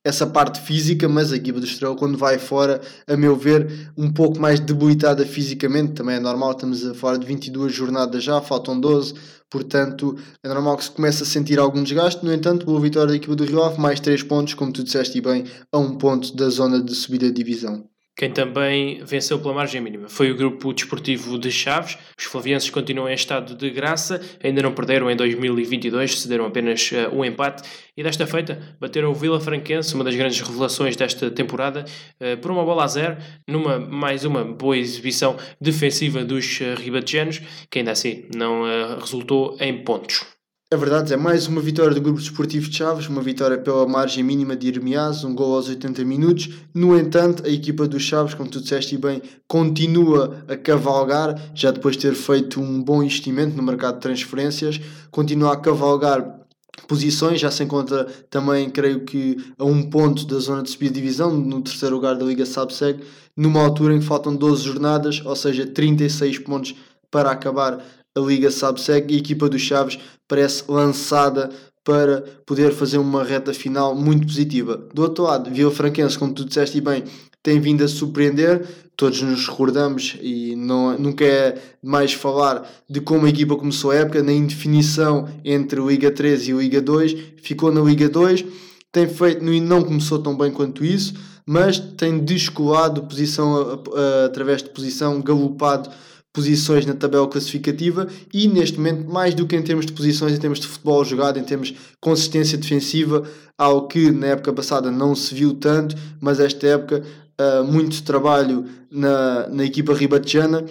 essa 0.07 0.25
parte 0.25 0.61
física, 0.61 1.09
mas 1.09 1.33
a 1.33 1.37
equipa 1.37 1.59
do 1.59 1.67
Estrela, 1.67 1.97
quando 1.97 2.17
vai 2.17 2.39
fora, 2.39 2.81
a 3.09 3.17
meu 3.17 3.35
ver, 3.35 3.91
um 3.99 4.09
pouco 4.09 4.39
mais 4.39 4.61
debilitada 4.61 5.27
fisicamente, 5.27 5.95
também 5.95 6.15
é 6.15 6.21
normal, 6.21 6.53
estamos 6.53 6.87
a 6.87 6.95
fora 6.95 7.19
de 7.19 7.27
22 7.27 7.75
jornadas 7.75 8.23
já, 8.23 8.41
faltam 8.41 8.79
12, 8.79 9.15
portanto 9.51 10.17
é 10.45 10.49
normal 10.49 10.77
que 10.77 10.85
se 10.85 10.93
comece 10.93 11.25
a 11.25 11.27
sentir 11.27 11.59
algum 11.59 11.83
desgaste. 11.83 12.25
No 12.25 12.33
entanto, 12.33 12.65
boa 12.65 12.81
vitória 12.81 13.09
da 13.09 13.17
equipa 13.17 13.35
do 13.35 13.45
Rio 13.45 13.61
Ave, 13.65 13.81
mais 13.81 13.99
3 13.99 14.23
pontos, 14.23 14.55
como 14.55 14.73
tu 14.73 14.85
disseste 14.85 15.21
bem, 15.21 15.45
a 15.73 15.79
um 15.79 15.99
ponto 15.99 16.37
da 16.37 16.49
zona 16.51 16.81
de 16.81 16.95
subida 16.95 17.27
de 17.27 17.33
divisão. 17.33 17.85
Quem 18.17 18.31
também 18.31 19.05
venceu 19.05 19.39
pela 19.39 19.53
margem 19.53 19.79
mínima 19.79 20.09
foi 20.09 20.31
o 20.31 20.35
grupo 20.35 20.73
desportivo 20.73 21.39
de 21.39 21.53
Chaves. 21.53 21.99
Os 22.19 22.25
flavienses 22.25 22.71
continuam 22.71 23.11
em 23.11 23.15
estado 23.15 23.55
de 23.55 23.69
graça, 23.69 24.19
ainda 24.43 24.63
não 24.63 24.73
perderam 24.73 25.11
em 25.11 25.15
2022, 25.15 26.21
cederam 26.21 26.47
apenas 26.47 26.91
uh, 26.93 27.15
um 27.15 27.23
empate 27.23 27.69
e 27.95 28.03
desta 28.03 28.27
feita 28.27 28.75
bateram 28.81 29.11
o 29.11 29.15
Vila 29.15 29.39
Franquense, 29.39 29.95
uma 29.95 30.03
das 30.03 30.15
grandes 30.15 30.41
revelações 30.41 30.97
desta 30.97 31.31
temporada, 31.31 31.85
uh, 32.19 32.39
por 32.39 32.51
uma 32.51 32.65
bola 32.65 32.85
a 32.85 32.87
zero, 32.87 33.19
numa 33.47 33.79
mais 33.79 34.25
uma 34.25 34.43
boa 34.43 34.79
exibição 34.79 35.37
defensiva 35.61 36.25
dos 36.25 36.59
uh, 36.61 36.75
ribatejanos, 36.75 37.43
que 37.71 37.81
ainda 37.81 37.91
assim 37.91 38.25
não 38.35 38.63
resultou 38.99 39.59
em 39.61 39.85
pontos. 39.85 40.36
É 40.69 40.77
verdade, 40.77 41.15
é 41.15 41.17
mais 41.17 41.47
uma 41.47 41.61
vitória 41.61 41.95
do 41.95 42.01
Grupo 42.01 42.19
Desportivo 42.19 42.69
de 42.69 42.77
Chaves, 42.77 43.07
uma 43.07 43.23
vitória 43.23 43.57
pela 43.57 43.87
margem 43.87 44.25
mínima 44.25 44.57
de 44.57 44.67
Irmiás, 44.67 45.23
um 45.23 45.33
gol 45.33 45.55
aos 45.55 45.69
80 45.69 46.05
minutos. 46.05 46.49
No 46.75 46.99
entanto, 46.99 47.47
a 47.47 47.49
equipa 47.49 47.87
dos 47.87 48.03
Chaves, 48.03 48.35
como 48.35 48.51
tu 48.51 48.61
disseste 48.61 48.99
bem, 48.99 49.23
continua 49.47 50.45
a 50.49 50.57
cavalgar, 50.57 51.41
já 51.55 51.71
depois 51.71 51.95
de 51.95 52.03
ter 52.03 52.17
feito 52.17 52.61
um 52.61 52.83
bom 52.83 53.01
investimento 53.01 53.57
no 53.57 53.63
mercado 53.63 53.95
de 53.95 54.01
transferências, 54.01 54.81
continua 55.13 55.53
a 55.53 55.57
cavalgar 55.57 56.41
posições, 56.89 57.39
já 57.39 57.51
se 57.53 57.63
encontra 57.63 58.05
também, 58.29 58.69
creio 58.69 59.05
que, 59.05 59.37
a 59.57 59.65
um 59.65 59.89
ponto 59.89 60.27
da 60.27 60.41
zona 60.41 60.65
de 60.65 60.71
subida 60.71 60.95
divisão, 60.95 61.33
no 61.33 61.63
terceiro 61.63 61.95
lugar 61.95 62.17
da 62.17 62.25
Liga 62.25 62.45
Sabseg, 62.45 63.05
numa 63.37 63.63
altura 63.63 63.95
em 63.95 64.01
que 64.01 64.05
faltam 64.05 64.35
12 64.35 64.65
jornadas, 64.65 65.23
ou 65.25 65.37
seja, 65.37 65.65
36 65.65 66.41
pontos 66.41 66.75
para 67.09 67.31
acabar 67.31 67.81
a 68.17 68.21
Liga 68.21 68.51
Sabseg 68.51 69.13
e 69.13 69.17
a 69.17 69.19
equipa 69.19 69.49
dos 69.49 69.61
Chaves 69.61 69.99
parece 70.27 70.65
lançada 70.69 71.51
para 71.85 72.25
poder 72.45 72.73
fazer 72.73 72.99
uma 72.99 73.23
reta 73.23 73.55
final 73.55 73.95
muito 73.95 74.27
positiva. 74.27 74.89
Do 74.93 75.03
outro 75.03 75.23
lado, 75.23 75.51
Vila 75.51 75.71
Franquense, 75.71 76.19
como 76.19 76.33
tu 76.33 76.45
disseste 76.45 76.81
bem, 76.81 77.05
tem 77.43 77.61
vindo 77.61 77.85
a 77.85 77.89
surpreender. 77.89 78.67
Todos 78.97 79.23
nos 79.23 79.47
recordamos 79.47 80.17
e 80.21 80.57
não, 80.57 80.99
nunca 80.99 81.25
é 81.25 81.57
mais 81.81 82.13
falar 82.13 82.69
de 82.91 83.01
como 83.01 83.27
a 83.27 83.29
equipa 83.29 83.55
começou 83.55 83.93
a 83.93 83.97
época, 83.97 84.23
na 84.23 84.33
indefinição 84.33 85.29
entre 85.45 85.81
Liga 85.81 86.11
3 86.11 86.49
e 86.49 86.53
Liga 86.53 86.81
2. 86.81 87.17
Ficou 87.41 87.71
na 87.71 87.83
Liga 87.83 88.09
2, 88.09 88.45
tem 88.91 89.07
feito, 89.07 89.45
não 89.45 89.85
começou 89.85 90.19
tão 90.19 90.37
bem 90.37 90.51
quanto 90.51 90.85
isso, 90.85 91.15
mas 91.47 91.79
tem 91.79 92.19
descolado 92.19 93.05
posição 93.05 93.55
a, 93.55 93.75
a, 94.01 94.25
através 94.25 94.63
de 94.63 94.71
posição, 94.71 95.21
galopado 95.21 95.89
posições 96.37 96.85
na 96.85 96.93
tabela 96.93 97.27
classificativa 97.27 98.07
e 98.33 98.47
neste 98.47 98.77
momento, 98.77 99.09
mais 99.09 99.35
do 99.35 99.47
que 99.47 99.57
em 99.57 99.63
termos 99.63 99.87
de 99.87 99.93
posições, 99.95 100.35
em 100.35 100.39
termos 100.39 100.61
de 100.61 100.67
futebol 100.67 101.03
jogado, 101.03 101.39
em 101.39 101.43
termos 101.43 101.69
de 101.69 101.79
consistência 101.99 102.59
defensiva, 102.59 103.23
algo 103.57 103.89
que 103.89 104.11
na 104.11 104.27
época 104.27 104.53
passada 104.53 104.91
não 104.91 105.15
se 105.15 105.35
viu 105.35 105.55
tanto, 105.55 105.97
mas 106.21 106.39
esta 106.39 106.67
época 106.67 107.03
uh, 107.41 107.65
muito 107.65 108.03
trabalho 108.03 108.67
na, 108.91 109.49
na 109.49 109.65
equipa 109.65 109.95
ribatejana 109.95 110.63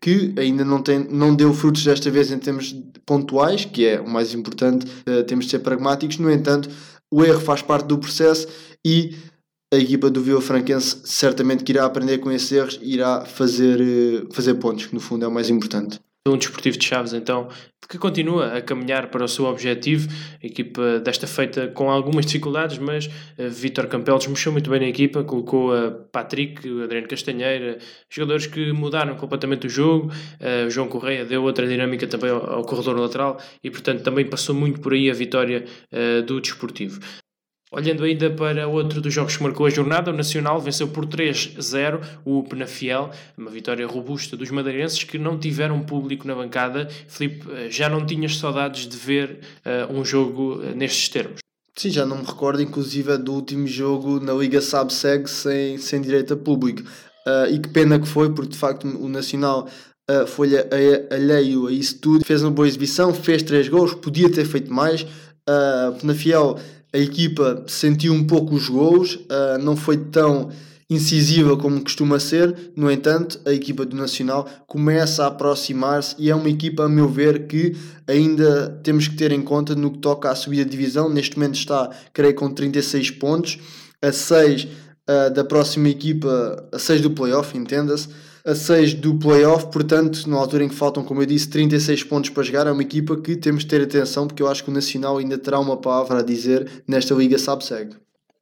que 0.00 0.34
ainda 0.36 0.64
não, 0.64 0.82
tem, 0.82 1.06
não 1.08 1.32
deu 1.32 1.54
frutos 1.54 1.84
desta 1.84 2.10
vez 2.10 2.32
em 2.32 2.38
termos 2.38 2.74
pontuais, 3.06 3.64
que 3.64 3.86
é 3.86 4.00
o 4.00 4.10
mais 4.10 4.34
importante, 4.34 4.84
uh, 5.08 5.22
temos 5.22 5.44
de 5.44 5.52
ser 5.52 5.60
pragmáticos, 5.60 6.18
no 6.18 6.28
entanto, 6.28 6.68
o 7.08 7.24
erro 7.24 7.40
faz 7.40 7.62
parte 7.62 7.86
do 7.86 7.98
processo 7.98 8.48
e 8.84 9.14
a 9.74 9.78
equipa 9.78 10.10
do 10.10 10.22
Vila 10.22 10.40
Franquense 10.40 11.00
certamente 11.04 11.64
que 11.64 11.72
irá 11.72 11.84
aprender 11.84 12.18
com 12.18 12.30
esses 12.30 12.50
erros 12.52 12.78
e 12.82 12.94
irá 12.94 13.24
fazer, 13.24 13.80
eh, 13.80 14.26
fazer 14.32 14.54
pontos, 14.54 14.86
que 14.86 14.94
no 14.94 15.00
fundo 15.00 15.24
é 15.24 15.28
o 15.28 15.32
mais 15.32 15.50
importante. 15.50 15.98
Um 16.26 16.38
desportivo 16.38 16.78
de 16.78 16.86
Chaves, 16.86 17.12
então, 17.12 17.48
que 17.86 17.98
continua 17.98 18.56
a 18.56 18.62
caminhar 18.62 19.10
para 19.10 19.22
o 19.22 19.28
seu 19.28 19.44
objetivo. 19.44 20.08
A 20.42 20.46
equipa 20.46 20.98
desta 20.98 21.26
feita 21.26 21.68
com 21.68 21.90
algumas 21.90 22.24
dificuldades, 22.24 22.78
mas 22.78 23.06
uh, 23.06 23.50
Vítor 23.50 23.88
Campelos 23.88 24.26
mexeu 24.26 24.50
muito 24.50 24.70
bem 24.70 24.80
na 24.80 24.86
equipa, 24.86 25.22
colocou 25.22 25.74
a 25.74 25.90
Patrick, 25.90 26.66
o 26.66 26.82
Adriano 26.82 27.06
Castanheira, 27.06 27.76
jogadores 28.08 28.46
que 28.46 28.72
mudaram 28.72 29.16
completamente 29.16 29.66
o 29.66 29.70
jogo. 29.70 30.10
Uh, 30.40 30.66
o 30.66 30.70
João 30.70 30.88
Correia 30.88 31.26
deu 31.26 31.42
outra 31.42 31.66
dinâmica 31.66 32.06
também 32.06 32.30
ao, 32.30 32.64
corredor 32.64 32.98
lateral 32.98 33.38
e, 33.62 33.70
portanto, 33.70 34.02
também 34.02 34.24
passou 34.24 34.54
muito 34.54 34.80
por 34.80 34.94
aí 34.94 35.10
a 35.10 35.14
vitória 35.14 35.66
do 36.26 36.40
desportivo. 36.40 37.00
Olhando 37.76 38.04
ainda 38.04 38.30
para 38.30 38.68
outro 38.68 39.00
dos 39.00 39.12
jogos 39.12 39.36
que 39.36 39.42
marcou 39.42 39.66
a 39.66 39.70
jornada, 39.70 40.12
o 40.12 40.14
Nacional 40.14 40.60
venceu 40.60 40.86
por 40.86 41.06
3-0 41.06 42.00
o 42.24 42.44
Penafiel, 42.44 43.10
uma 43.36 43.50
vitória 43.50 43.84
robusta 43.84 44.36
dos 44.36 44.48
madeirenses 44.50 45.02
que 45.02 45.18
não 45.18 45.36
tiveram 45.36 45.80
público 45.80 46.24
na 46.24 46.36
bancada. 46.36 46.88
Filipe, 47.08 47.48
eh, 47.50 47.68
já 47.70 47.88
não 47.88 48.06
tinhas 48.06 48.36
saudades 48.36 48.86
de 48.86 48.96
ver 48.96 49.40
uh, 49.66 49.92
um 49.92 50.04
jogo 50.04 50.60
uh, 50.60 50.74
nestes 50.76 51.08
termos? 51.08 51.40
Sim, 51.76 51.90
já 51.90 52.06
não 52.06 52.18
me 52.18 52.24
recordo, 52.24 52.62
inclusive, 52.62 53.18
do 53.18 53.32
último 53.32 53.66
jogo 53.66 54.20
na 54.20 54.32
Liga 54.32 54.60
Sabseg 54.60 55.28
sem, 55.28 55.76
sem 55.76 56.00
direito 56.00 56.34
a 56.34 56.36
público. 56.36 56.82
Uh, 57.26 57.52
e 57.52 57.58
que 57.58 57.68
pena 57.70 57.98
que 57.98 58.06
foi, 58.06 58.32
porque 58.32 58.52
de 58.52 58.58
facto 58.58 58.86
o 58.86 59.08
Nacional 59.08 59.68
uh, 60.08 60.26
foi 60.28 60.50
alheio 61.10 61.66
a 61.66 61.72
isso 61.72 61.98
tudo. 61.98 62.24
Fez 62.24 62.40
uma 62.40 62.52
boa 62.52 62.68
exibição, 62.68 63.12
fez 63.12 63.42
três 63.42 63.68
gols, 63.68 63.94
podia 63.94 64.30
ter 64.30 64.44
feito 64.44 64.72
mais. 64.72 65.02
Uh, 65.02 65.92
Penafiel 66.00 66.58
a 66.94 66.98
equipa 66.98 67.64
sentiu 67.66 68.12
um 68.12 68.24
pouco 68.24 68.54
os 68.54 68.68
gols, 68.68 69.16
uh, 69.16 69.58
não 69.60 69.76
foi 69.76 69.96
tão 69.96 70.50
incisiva 70.88 71.56
como 71.56 71.82
costuma 71.82 72.20
ser, 72.20 72.72
no 72.76 72.88
entanto, 72.88 73.40
a 73.44 73.52
equipa 73.52 73.84
do 73.84 73.96
Nacional 73.96 74.48
começa 74.68 75.24
a 75.24 75.26
aproximar-se 75.26 76.14
e 76.18 76.30
é 76.30 76.34
uma 76.34 76.48
equipa, 76.48 76.84
a 76.84 76.88
meu 76.88 77.08
ver, 77.08 77.48
que 77.48 77.74
ainda 78.06 78.80
temos 78.84 79.08
que 79.08 79.16
ter 79.16 79.32
em 79.32 79.42
conta 79.42 79.74
no 79.74 79.90
que 79.90 79.98
toca 79.98 80.30
à 80.30 80.36
subida 80.36 80.64
de 80.64 80.70
divisão. 80.70 81.08
Neste 81.08 81.36
momento 81.36 81.56
está, 81.56 81.90
creio, 82.12 82.34
com 82.36 82.48
36 82.48 83.10
pontos, 83.12 83.58
a 84.00 84.12
6 84.12 84.64
uh, 84.64 84.68
ah, 85.08 85.28
da 85.30 85.42
próxima 85.42 85.88
equipa, 85.88 86.68
a 86.70 86.78
6 86.78 87.00
do 87.00 87.10
playoff, 87.10 87.58
entenda-se 87.58 88.08
a 88.46 88.54
6 88.54 88.94
do 88.94 89.14
playoff, 89.14 89.68
portanto, 89.72 90.28
na 90.28 90.36
altura 90.36 90.64
em 90.64 90.68
que 90.68 90.74
faltam, 90.74 91.02
como 91.02 91.22
eu 91.22 91.26
disse, 91.26 91.48
36 91.48 92.04
pontos 92.04 92.28
para 92.28 92.42
jogar, 92.42 92.66
é 92.66 92.72
uma 92.72 92.82
equipa 92.82 93.16
que 93.16 93.36
temos 93.36 93.62
de 93.62 93.70
ter 93.70 93.80
atenção, 93.80 94.26
porque 94.26 94.42
eu 94.42 94.48
acho 94.48 94.62
que 94.62 94.70
o 94.70 94.72
Nacional 94.72 95.16
ainda 95.16 95.38
terá 95.38 95.58
uma 95.58 95.78
palavra 95.78 96.18
a 96.18 96.22
dizer 96.22 96.84
nesta 96.86 97.14
Liga 97.14 97.38
Sabseg. 97.38 97.96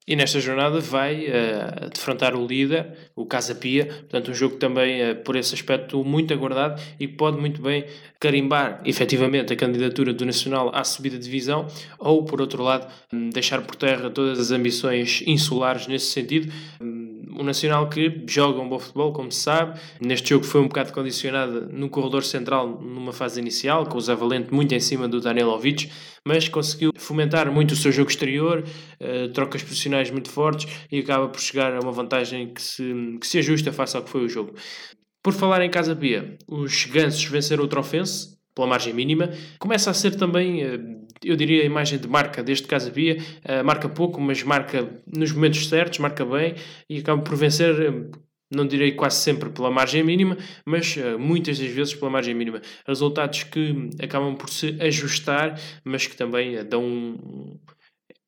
E 0.05 0.17
nesta 0.17 0.41
jornada 0.41 0.81
vai 0.81 1.27
uh, 1.29 1.89
defrontar 1.89 2.35
o 2.35 2.45
líder, 2.45 2.93
o 3.15 3.25
Casa 3.25 3.55
Pia, 3.55 3.87
portanto 3.87 4.33
um 4.33 4.35
jogo 4.35 4.57
também 4.57 5.09
uh, 5.09 5.15
por 5.23 5.37
esse 5.37 5.55
aspecto 5.55 6.03
muito 6.05 6.35
aguardado 6.35 6.83
e 6.99 7.07
que 7.07 7.15
pode 7.15 7.39
muito 7.39 7.63
bem 7.63 7.85
carimbar 8.19 8.83
efetivamente 8.85 9.53
a 9.53 9.57
candidatura 9.57 10.13
do 10.13 10.27
Nacional 10.27 10.75
à 10.75 10.83
subida 10.83 11.17
de 11.17 11.25
divisão 11.25 11.69
ou, 12.01 12.25
por 12.25 12.41
outro 12.41 12.65
lado, 12.65 12.93
um, 13.13 13.31
deixar 13.31 13.63
por 13.63 13.77
terra 13.77 14.11
todas 14.11 14.41
as 14.41 14.51
ambições 14.51 15.23
insulares 15.25 15.87
nesse 15.87 16.07
sentido. 16.07 16.53
Um, 16.81 17.02
o 17.37 17.43
Nacional 17.43 17.89
que 17.89 18.25
joga 18.27 18.61
um 18.61 18.69
bom 18.69 18.79
futebol, 18.79 19.13
como 19.13 19.31
se 19.31 19.41
sabe. 19.41 19.79
Neste 20.01 20.31
jogo 20.31 20.45
foi 20.45 20.61
um 20.61 20.69
bocado 20.69 20.93
condicionado 20.93 21.69
no 21.73 21.89
corredor 21.89 22.25
central 22.25 22.81
numa 22.81 23.13
fase 23.13 23.41
inicial, 23.41 23.87
com 23.87 23.99
o 23.99 24.01
Zé 24.01 24.15
Valente 24.15 24.53
muito 24.53 24.75
em 24.75 24.81
cima 24.81 25.09
do 25.09 25.21
Danilovic, 25.21 25.91
mas 26.25 26.49
conseguiu 26.49 26.93
fomentar 26.97 27.51
muito 27.51 27.73
o 27.73 27.77
seu 27.77 27.93
jogo 27.93 28.11
exterior, 28.11 28.65
uh, 29.01 29.29
trocas 29.33 29.63
posicionais 29.63 30.11
muito 30.11 30.31
fortes 30.31 30.67
e 30.91 30.99
acaba 30.99 31.29
por 31.29 31.41
chegar 31.41 31.75
a 31.75 31.81
uma 31.81 31.93
vantagem 31.93 32.53
que 32.53 32.63
se, 32.63 33.19
que 33.21 33.27
se 33.27 33.39
ajusta 33.39 33.73
face 33.73 33.97
ao 33.97 34.03
que 34.03 34.11
foi 34.11 34.25
o 34.25 34.29
jogo. 34.29 34.55
Por 35.23 35.33
falar 35.33 35.63
em 35.63 35.71
Casa 35.71 35.95
Pia, 35.95 36.37
os 36.49 36.85
gansos 36.87 37.25
venceram 37.25 37.65
o 37.65 37.69
Trofense 37.69 38.33
pela 38.55 38.67
margem 38.67 38.93
mínima. 38.93 39.31
Começa 39.59 39.91
a 39.91 39.95
ser 39.95 40.17
também, 40.17 40.63
eh, 40.63 40.79
eu 41.25 41.37
diria, 41.37 41.63
a 41.63 41.67
imagem 41.67 41.99
de 41.99 42.09
marca 42.09 42.43
deste 42.43 42.67
Casa 42.67 42.91
Pia. 42.91 43.19
Eh, 43.45 43.63
marca 43.63 43.89
pouco, 43.89 44.21
mas 44.21 44.43
marca 44.43 44.89
nos 45.07 45.33
momentos 45.33 45.69
certos, 45.69 45.99
marca 45.99 46.25
bem 46.25 46.55
e 46.89 46.99
acaba 46.99 47.23
por 47.23 47.37
vencer, 47.37 47.81
eh, 47.81 48.11
não 48.55 48.67
direi 48.67 48.93
quase 48.93 49.17
sempre 49.17 49.49
pela 49.51 49.71
margem 49.71 50.03
mínima, 50.03 50.37
mas 50.67 50.99
muitas 51.19 51.59
das 51.59 51.71
vezes 51.71 51.95
pela 51.95 52.11
margem 52.11 52.35
mínima. 52.35 52.61
Resultados 52.87 53.45
que 53.45 53.89
acabam 54.03 54.37
por 54.37 54.51
se 54.51 54.77
ajustar, 54.79 55.59
mas 55.83 56.07
que 56.07 56.15
também 56.15 56.63
dão 56.67 56.85
um, 56.85 57.59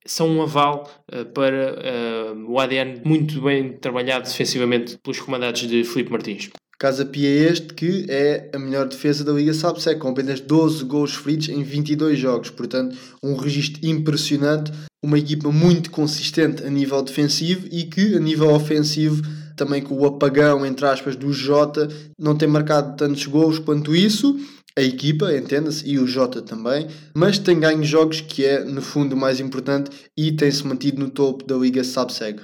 são 0.06 0.28
um 0.28 0.42
aval 0.42 0.88
uh, 1.12 1.24
para 1.32 2.34
uh, 2.34 2.50
o 2.50 2.58
ADN 2.58 3.02
muito 3.04 3.40
bem 3.40 3.72
trabalhado 3.72 4.28
defensivamente 4.28 4.98
pelos 4.98 5.20
comandados 5.20 5.62
de 5.62 5.84
Felipe 5.84 6.10
Martins. 6.10 6.50
Casa 6.78 7.04
Pia 7.04 7.28
é 7.28 7.52
este 7.52 7.72
que 7.72 8.06
é 8.08 8.50
a 8.52 8.58
melhor 8.58 8.88
defesa 8.88 9.24
da 9.24 9.32
Liga 9.32 9.54
Sabsec, 9.54 10.00
com 10.00 10.08
apenas 10.08 10.40
12 10.40 10.84
gols 10.84 11.14
feridos 11.14 11.48
em 11.48 11.62
22 11.62 12.18
jogos. 12.18 12.50
Portanto, 12.50 12.96
um 13.22 13.36
registro 13.36 13.86
impressionante. 13.86 14.72
Uma 15.02 15.18
equipa 15.18 15.52
muito 15.52 15.90
consistente 15.90 16.64
a 16.64 16.70
nível 16.70 17.02
defensivo 17.02 17.68
e 17.70 17.84
que, 17.84 18.16
a 18.16 18.20
nível 18.20 18.50
ofensivo, 18.54 19.22
também 19.56 19.82
com 19.82 19.94
o 19.94 20.06
apagão, 20.06 20.64
entre 20.64 20.86
aspas, 20.86 21.14
do 21.14 21.32
Jota, 21.32 21.88
não 22.18 22.36
tem 22.36 22.48
marcado 22.48 22.96
tantos 22.96 23.26
gols 23.26 23.58
quanto 23.58 23.94
isso. 23.94 24.36
A 24.76 24.82
equipa, 24.82 25.32
entenda-se, 25.32 25.88
e 25.88 26.00
o 26.00 26.06
Jota 26.06 26.42
também, 26.42 26.88
mas 27.14 27.38
tem 27.38 27.60
ganho 27.60 27.84
jogos 27.84 28.20
que 28.20 28.44
é, 28.44 28.64
no 28.64 28.82
fundo, 28.82 29.14
o 29.14 29.16
mais 29.16 29.38
importante 29.38 29.90
e 30.16 30.32
tem-se 30.32 30.66
mantido 30.66 30.98
no 30.98 31.10
topo 31.10 31.46
da 31.46 31.54
Liga 31.54 31.84
Sabseg. 31.84 32.40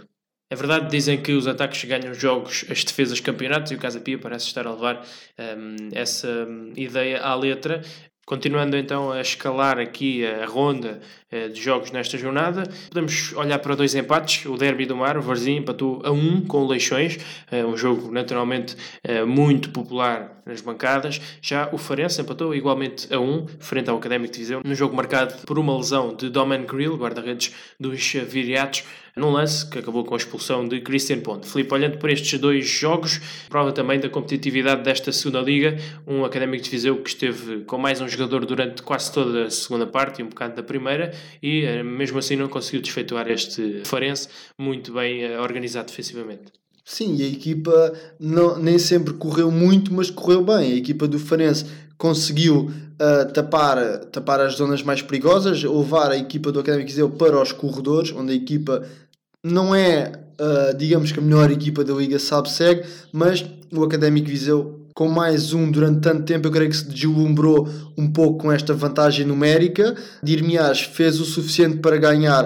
É 0.53 0.57
verdade, 0.57 0.91
dizem 0.91 1.23
que 1.23 1.31
os 1.33 1.47
ataques 1.47 1.85
ganham 1.85 2.13
jogos, 2.13 2.65
as 2.69 2.83
defesas 2.83 3.21
campeonatos, 3.21 3.71
e 3.71 3.77
o 3.77 3.79
Casa 3.79 4.01
Pia 4.01 4.19
parece 4.19 4.47
estar 4.47 4.67
a 4.67 4.73
levar 4.73 5.07
um, 5.39 5.77
essa 5.93 6.27
um, 6.29 6.73
ideia 6.77 7.21
à 7.23 7.37
letra. 7.37 7.83
Continuando 8.27 8.77
então 8.77 9.13
a 9.13 9.21
escalar 9.21 9.79
aqui 9.79 10.27
a 10.27 10.47
ronda 10.47 11.01
de 11.31 11.61
jogos 11.61 11.93
nesta 11.93 12.19
jornada, 12.19 12.65
podemos 12.89 13.33
olhar 13.35 13.59
para 13.61 13.77
dois 13.77 13.95
empates. 13.95 14.47
O 14.47 14.57
Derby 14.57 14.85
do 14.85 14.97
Mar, 14.97 15.17
o 15.17 15.23
Varzim 15.23 15.57
empatou 15.57 16.03
a 16.05 16.11
1 16.11 16.15
um 16.15 16.41
com 16.41 16.65
o 16.65 16.67
Leixões, 16.67 17.19
uh, 17.53 17.67
um 17.67 17.77
jogo 17.77 18.11
naturalmente 18.11 18.77
uh, 19.05 19.27
muito 19.27 19.71
popular 19.71 20.43
nas 20.45 20.61
bancadas. 20.61 21.21
Já 21.41 21.69
o 21.73 21.79
Farense 21.79 22.21
empatou 22.21 22.55
igualmente 22.55 23.13
a 23.13 23.19
1 23.19 23.23
um, 23.23 23.47
frente 23.59 23.89
ao 23.89 23.97
Académico 23.97 24.33
de 24.33 24.41
Viseu, 24.41 24.61
num 24.65 24.75
jogo 24.75 24.95
marcado 24.95 25.35
por 25.47 25.59
uma 25.59 25.77
lesão 25.77 26.15
de 26.15 26.29
Domen 26.29 26.65
Grill, 26.67 26.97
guarda-redes 26.97 27.55
dos 27.79 28.13
Viriatos, 28.13 28.85
num 29.17 29.31
lance 29.31 29.69
que 29.69 29.79
acabou 29.79 30.05
com 30.05 30.15
a 30.15 30.17
expulsão 30.17 30.67
de 30.67 30.81
Christian 30.81 31.21
Ponte. 31.21 31.47
Filipe, 31.47 31.73
olhando 31.75 31.99
para 31.99 32.13
estes 32.13 32.39
dois 32.39 32.67
jogos, 32.67 33.21
prova 33.49 33.73
também 33.73 33.99
da 33.99 34.09
competitividade 34.09 34.83
desta 34.83 35.13
segunda 35.13 35.41
liga, 35.41 35.77
um 36.07 36.25
Académico 36.25 36.65
de 36.65 36.71
Viseu 36.71 36.97
que 36.97 37.11
esteve 37.11 37.65
com 37.65 37.77
mais 37.77 38.01
um 38.01 38.09
jogador 38.09 38.47
durante 38.47 38.83
quase 38.83 39.13
toda 39.13 39.45
a 39.45 39.51
segunda 39.51 39.87
parte 39.87 40.21
e 40.21 40.25
um 40.25 40.29
bocado 40.29 40.57
da 40.57 40.63
primeira, 40.63 41.13
e 41.43 41.65
eh, 41.65 41.83
mesmo 41.83 42.19
assim 42.19 42.37
não 42.37 42.49
conseguiu 42.49 42.81
desfeituar 42.81 43.29
este 43.29 43.83
Farense 43.85 44.29
muito 44.59 44.93
bem 44.93 45.25
eh, 45.25 45.41
organizado 45.41 45.89
defensivamente. 45.89 46.53
Sim, 46.85 47.17
e 47.17 47.23
a 47.23 47.29
equipa 47.29 47.93
não, 48.19 48.59
nem 48.59 48.79
sempre 48.79 49.15
correu 49.15 49.51
muito, 49.51 49.95
mas 49.95 50.11
correu 50.11 50.43
bem. 50.43 50.73
A 50.73 50.77
equipa 50.77 51.07
do 51.07 51.19
Farense 51.19 51.65
conseguiu 51.97 52.63
uh, 52.69 53.33
tapar, 53.33 53.99
tapar 54.07 54.41
as 54.41 54.55
zonas 54.55 54.83
mais 54.83 55.03
perigosas, 55.03 55.63
levar 55.63 56.11
a 56.11 56.17
equipa 56.17 56.51
do 56.51 56.59
Académico 56.59 56.89
Viseu 56.89 57.11
para 57.11 57.41
os 57.41 57.53
corredores, 57.53 58.11
onde 58.13 58.33
a 58.33 58.35
equipa 58.35 58.83
não 59.45 59.75
é, 59.75 60.13
uh, 60.41 60.77
digamos 60.77 61.13
que 61.13 61.19
a 61.19 61.23
melhor 61.23 61.51
equipa 61.51 61.85
da 61.85 61.93
Liga 61.95 62.19
sabe-segue, 62.19 62.85
mas 63.13 63.45
o 63.73 63.85
Académico 63.85 64.29
Viseu, 64.29 64.80
com 64.95 65.09
mais 65.09 65.53
um 65.53 65.71
durante 65.71 66.01
tanto 66.01 66.25
tempo, 66.25 66.49
eu 66.49 66.53
creio 66.53 66.71
que 66.71 66.77
se 66.77 66.89
deslumbrou 66.89 67.69
um 67.97 68.13
pouco 68.13 68.39
com 68.39 68.53
esta 68.53 68.75
vantagem 68.75 69.27
numérica. 69.27 69.95
Dir-me-ás 70.23 70.83
fez 70.83 71.21
o 71.21 71.25
suficiente 71.25 71.79
para 71.79 71.97
ganhar. 71.97 72.45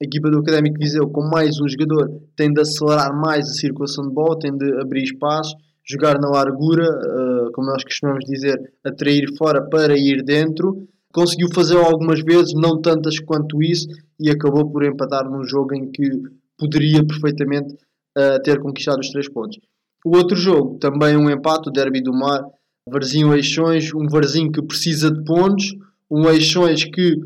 A 0.00 0.04
equipa 0.04 0.30
do 0.30 0.38
Académico 0.38 0.78
Viseu, 0.78 1.08
com 1.08 1.22
mais 1.28 1.58
um 1.60 1.68
jogador, 1.68 2.08
tem 2.36 2.52
de 2.52 2.60
acelerar 2.60 3.14
mais 3.18 3.48
a 3.48 3.54
circulação 3.54 4.06
de 4.06 4.14
bola, 4.14 4.38
tem 4.38 4.56
de 4.56 4.80
abrir 4.80 5.04
espaço 5.04 5.54
jogar 5.88 6.18
na 6.20 6.28
largura, 6.28 6.84
uh, 6.84 7.52
como 7.52 7.68
nós 7.68 7.84
costumamos 7.84 8.24
dizer, 8.24 8.58
atrair 8.84 9.26
fora 9.38 9.62
para 9.68 9.96
ir 9.96 10.22
dentro. 10.24 10.88
Conseguiu 11.12 11.48
fazer 11.54 11.76
algumas 11.76 12.20
vezes, 12.22 12.52
não 12.54 12.80
tantas 12.80 13.18
quanto 13.20 13.62
isso, 13.62 13.86
e 14.18 14.28
acabou 14.28 14.70
por 14.70 14.84
empatar 14.84 15.30
num 15.30 15.44
jogo 15.44 15.74
em 15.74 15.90
que 15.90 16.10
poderia 16.58 17.06
perfeitamente 17.06 17.72
uh, 18.18 18.42
ter 18.42 18.60
conquistado 18.60 18.98
os 18.98 19.10
três 19.10 19.28
pontos. 19.28 19.58
O 20.06 20.16
outro 20.16 20.36
jogo, 20.36 20.78
também 20.78 21.16
um 21.16 21.28
empate, 21.28 21.68
o 21.68 21.72
Derby 21.72 22.00
do 22.00 22.12
Mar, 22.12 22.44
Varzinho 22.88 23.34
Eixões, 23.34 23.92
um 23.92 24.06
Varzinho 24.06 24.52
que 24.52 24.62
precisa 24.62 25.10
de 25.10 25.24
pontos, 25.24 25.74
um 26.08 26.30
Eixões 26.30 26.84
que 26.84 27.16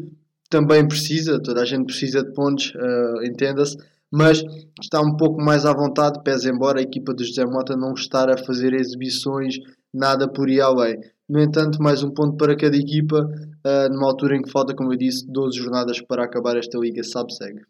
também 0.49 0.89
precisa, 0.89 1.39
toda 1.43 1.61
a 1.61 1.67
gente 1.67 1.85
precisa 1.85 2.23
de 2.23 2.33
pontos, 2.33 2.73
uh, 2.75 3.23
entenda-se, 3.23 3.77
mas 4.11 4.43
está 4.81 4.99
um 5.03 5.15
pouco 5.15 5.43
mais 5.43 5.67
à 5.67 5.75
vontade, 5.75 6.23
pese 6.25 6.51
embora 6.51 6.79
a 6.79 6.83
equipa 6.83 7.13
do 7.13 7.23
José 7.23 7.45
Mota 7.45 7.77
não 7.77 7.93
estar 7.93 8.31
a 8.31 8.39
fazer 8.39 8.73
exibições 8.73 9.59
nada 9.93 10.27
por 10.27 10.49
ir 10.49 10.63
além. 10.63 10.99
No 11.29 11.39
entanto, 11.39 11.83
mais 11.83 12.03
um 12.03 12.11
ponto 12.11 12.39
para 12.39 12.57
cada 12.57 12.79
equipa, 12.79 13.19
uh, 13.27 13.93
numa 13.93 14.07
altura 14.07 14.39
em 14.39 14.43
que 14.43 14.51
falta, 14.51 14.75
como 14.75 14.91
eu 14.91 14.97
disse, 14.97 15.31
12 15.31 15.59
jornadas 15.59 16.01
para 16.01 16.25
acabar 16.25 16.57
esta 16.57 16.79
Liga 16.79 17.05
Sabseg. 17.05 17.61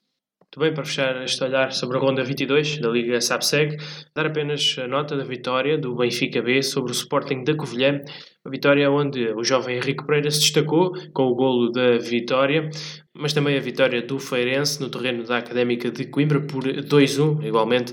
Bem, 0.58 0.74
para 0.74 0.84
fechar 0.84 1.22
este 1.22 1.44
olhar 1.44 1.72
sobre 1.72 1.96
a 1.96 2.00
ronda 2.00 2.24
22 2.24 2.78
da 2.78 2.88
Liga 2.88 3.20
Sabseg, 3.20 3.76
dar 4.12 4.26
apenas 4.26 4.76
a 4.82 4.88
nota 4.88 5.16
da 5.16 5.22
vitória 5.22 5.78
do 5.78 5.94
Benfica 5.94 6.42
B 6.42 6.60
sobre 6.60 6.90
o 6.90 6.92
Sporting 6.92 7.44
da 7.44 7.54
Covilhã, 7.56 8.00
uma 8.44 8.50
vitória 8.50 8.90
onde 8.90 9.32
o 9.34 9.44
jovem 9.44 9.76
Henrique 9.76 10.04
Pereira 10.04 10.30
se 10.30 10.40
destacou 10.40 10.92
com 11.12 11.24
o 11.24 11.34
golo 11.34 11.70
da 11.70 11.98
vitória, 11.98 12.70
mas 13.12 13.34
também 13.34 13.56
a 13.56 13.60
vitória 13.60 14.00
do 14.00 14.18
Feirense 14.18 14.80
no 14.80 14.88
terreno 14.88 15.24
da 15.24 15.38
Académica 15.38 15.90
de 15.90 16.06
Coimbra 16.06 16.40
por 16.40 16.62
2-1, 16.62 17.44
igualmente 17.44 17.92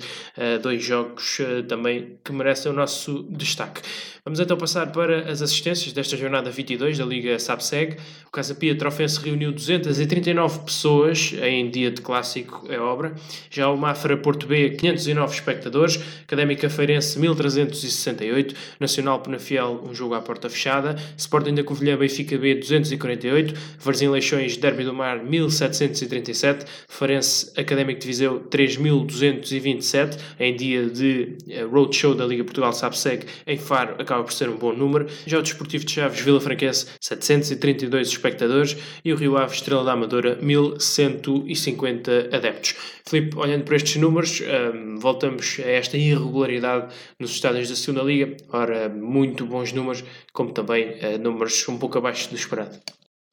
dois 0.61 0.83
jogos 0.83 1.39
eh, 1.41 1.63
também 1.63 2.17
que 2.23 2.31
merecem 2.31 2.71
o 2.71 2.75
nosso 2.75 3.23
destaque. 3.31 3.81
Vamos 4.23 4.41
então 4.41 4.57
passar 4.57 4.91
para 4.91 5.31
as 5.31 5.41
assistências 5.41 5.93
desta 5.93 6.17
jornada 6.17 6.51
22 6.51 6.97
da 6.97 7.05
Liga 7.05 7.39
SAPSEG. 7.39 7.95
O 8.27 8.29
Casa 8.29 8.53
Pia 8.53 8.77
Trofense 8.77 9.21
reuniu 9.21 9.53
239 9.53 10.65
pessoas 10.65 11.33
em 11.41 11.69
dia 11.71 11.89
de 11.89 12.01
clássico 12.01 12.65
é 12.69 12.77
obra. 12.77 13.15
Já 13.49 13.69
o 13.69 13.77
Mafra 13.77 14.17
Porto 14.17 14.45
B, 14.45 14.71
509 14.71 15.33
espectadores. 15.33 15.97
Académica 16.23 16.69
Feirense, 16.69 17.17
1368. 17.17 18.53
Nacional 18.81 19.21
Penafiel, 19.21 19.81
um 19.87 19.93
jogo 19.93 20.13
à 20.13 20.21
porta 20.21 20.36
fechada. 20.49 20.95
Sporting 21.17 21.55
da 21.55 21.63
Covilhã 21.63 21.97
Benfica 21.97 22.37
B, 22.37 22.55
248. 22.55 23.53
Varzim 23.79 24.09
Leixões, 24.09 24.57
Derby 24.57 24.83
do 24.83 24.93
Mar, 24.93 25.23
1737. 25.23 26.65
Farense 26.87 27.51
Académico 27.59 27.99
de 27.99 28.07
Viseu, 28.07 28.39
3227. 28.39 30.17
Em 30.39 30.55
dia 30.55 30.85
de 30.85 31.37
eh, 31.49 31.63
roadshow 31.63 32.13
da 32.13 32.25
Liga 32.25 32.43
Portugal 32.43 32.73
SAPSEG 32.73 33.25
em 33.45 33.57
Faro, 33.57 33.95
acaba 33.99 34.23
por 34.23 34.33
ser 34.33 34.49
um 34.49 34.57
bom 34.57 34.73
número. 34.73 35.07
Já 35.25 35.39
o 35.39 35.41
Desportivo 35.41 35.85
de 35.85 35.91
Chaves 35.91 36.19
Vila 36.19 36.39
Franquense, 36.39 36.87
732 37.01 38.07
espectadores 38.07 38.77
e 39.03 39.11
o 39.11 39.15
Rio 39.15 39.37
Ave 39.37 39.55
Estrela 39.55 39.83
da 39.83 39.93
Amadora, 39.93 40.37
1150 40.41 42.29
adeptos. 42.31 42.75
Filipe, 43.07 43.37
olhando 43.37 43.63
para 43.63 43.77
estes 43.77 43.95
números, 43.95 44.41
um, 44.41 44.97
voltamos 44.99 45.59
a 45.63 45.69
esta 45.69 45.97
irregularidade 45.97 46.93
nos 47.17 47.31
estádios 47.31 47.69
da 47.69 47.75
segunda 47.75 48.03
Liga. 48.03 48.35
Ora, 48.49 48.89
muito 48.89 49.45
bons 49.45 49.71
números, 49.71 50.03
como 50.37 50.51
também 50.51 50.99
uh, 50.99 51.17
números 51.19 51.67
um 51.67 51.79
pouco 51.79 51.97
abaixo 51.97 52.29
do 52.29 52.35
esperado. 52.35 52.77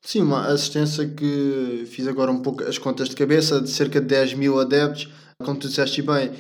Sim, 0.03 0.23
uma 0.23 0.47
assistência 0.47 1.07
que 1.07 1.85
fiz 1.87 2.09
agora 2.09 2.31
um 2.31 2.41
pouco 2.41 2.65
as 2.65 2.79
contas 2.79 3.11
de 3.11 3.15
cabeça, 3.15 3.61
de 3.61 3.69
cerca 3.69 4.01
de 4.01 4.07
10 4.07 4.33
mil 4.33 4.59
adeptos. 4.59 5.13
Como 5.45 5.59
tu 5.59 5.69
disseste 5.69 6.01
bem, 6.01 6.33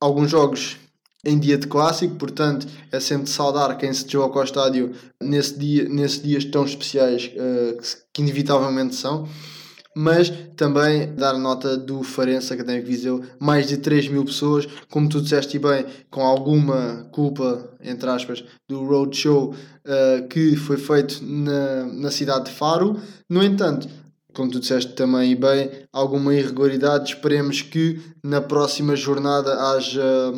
alguns 0.00 0.28
jogos 0.28 0.76
em 1.24 1.38
dia 1.38 1.56
de 1.56 1.68
clássico, 1.68 2.16
portanto 2.16 2.66
é 2.90 2.98
sempre 2.98 3.24
de 3.24 3.30
saudar 3.30 3.78
quem 3.78 3.92
se 3.92 4.06
desloca 4.06 4.40
ao 4.40 4.44
estádio 4.44 4.92
nesse 5.22 5.56
dia, 5.56 5.88
nesses 5.88 6.20
dias 6.20 6.44
tão 6.44 6.64
especiais 6.64 7.26
uh, 7.26 7.80
que, 7.80 7.96
que, 8.14 8.22
inevitavelmente 8.22 8.96
são. 8.96 9.28
Mas 10.00 10.32
também 10.56 11.12
dar 11.16 11.36
nota 11.36 11.76
do 11.76 12.04
Farense 12.04 12.52
Académico 12.52 12.86
Viseu, 12.86 13.20
mais 13.40 13.66
de 13.66 13.78
3 13.78 14.06
mil 14.06 14.24
pessoas, 14.24 14.64
como 14.88 15.08
tu 15.08 15.20
disseste 15.20 15.58
bem, 15.58 15.84
com 16.08 16.20
alguma 16.20 17.08
culpa, 17.10 17.68
entre 17.82 18.08
aspas, 18.08 18.44
do 18.68 18.84
roadshow 18.84 19.52
uh, 19.52 20.28
que 20.28 20.54
foi 20.54 20.76
feito 20.76 21.20
na, 21.24 21.86
na 21.86 22.10
cidade 22.12 22.44
de 22.44 22.52
Faro. 22.52 22.96
No 23.28 23.42
entanto, 23.42 23.88
como 24.32 24.52
tu 24.52 24.60
disseste 24.60 24.92
também 24.92 25.34
bem, 25.34 25.68
alguma 25.92 26.32
irregularidade. 26.32 27.10
Esperemos 27.14 27.60
que 27.60 28.00
na 28.22 28.40
próxima 28.40 28.94
jornada 28.94 29.52
haja 29.72 30.32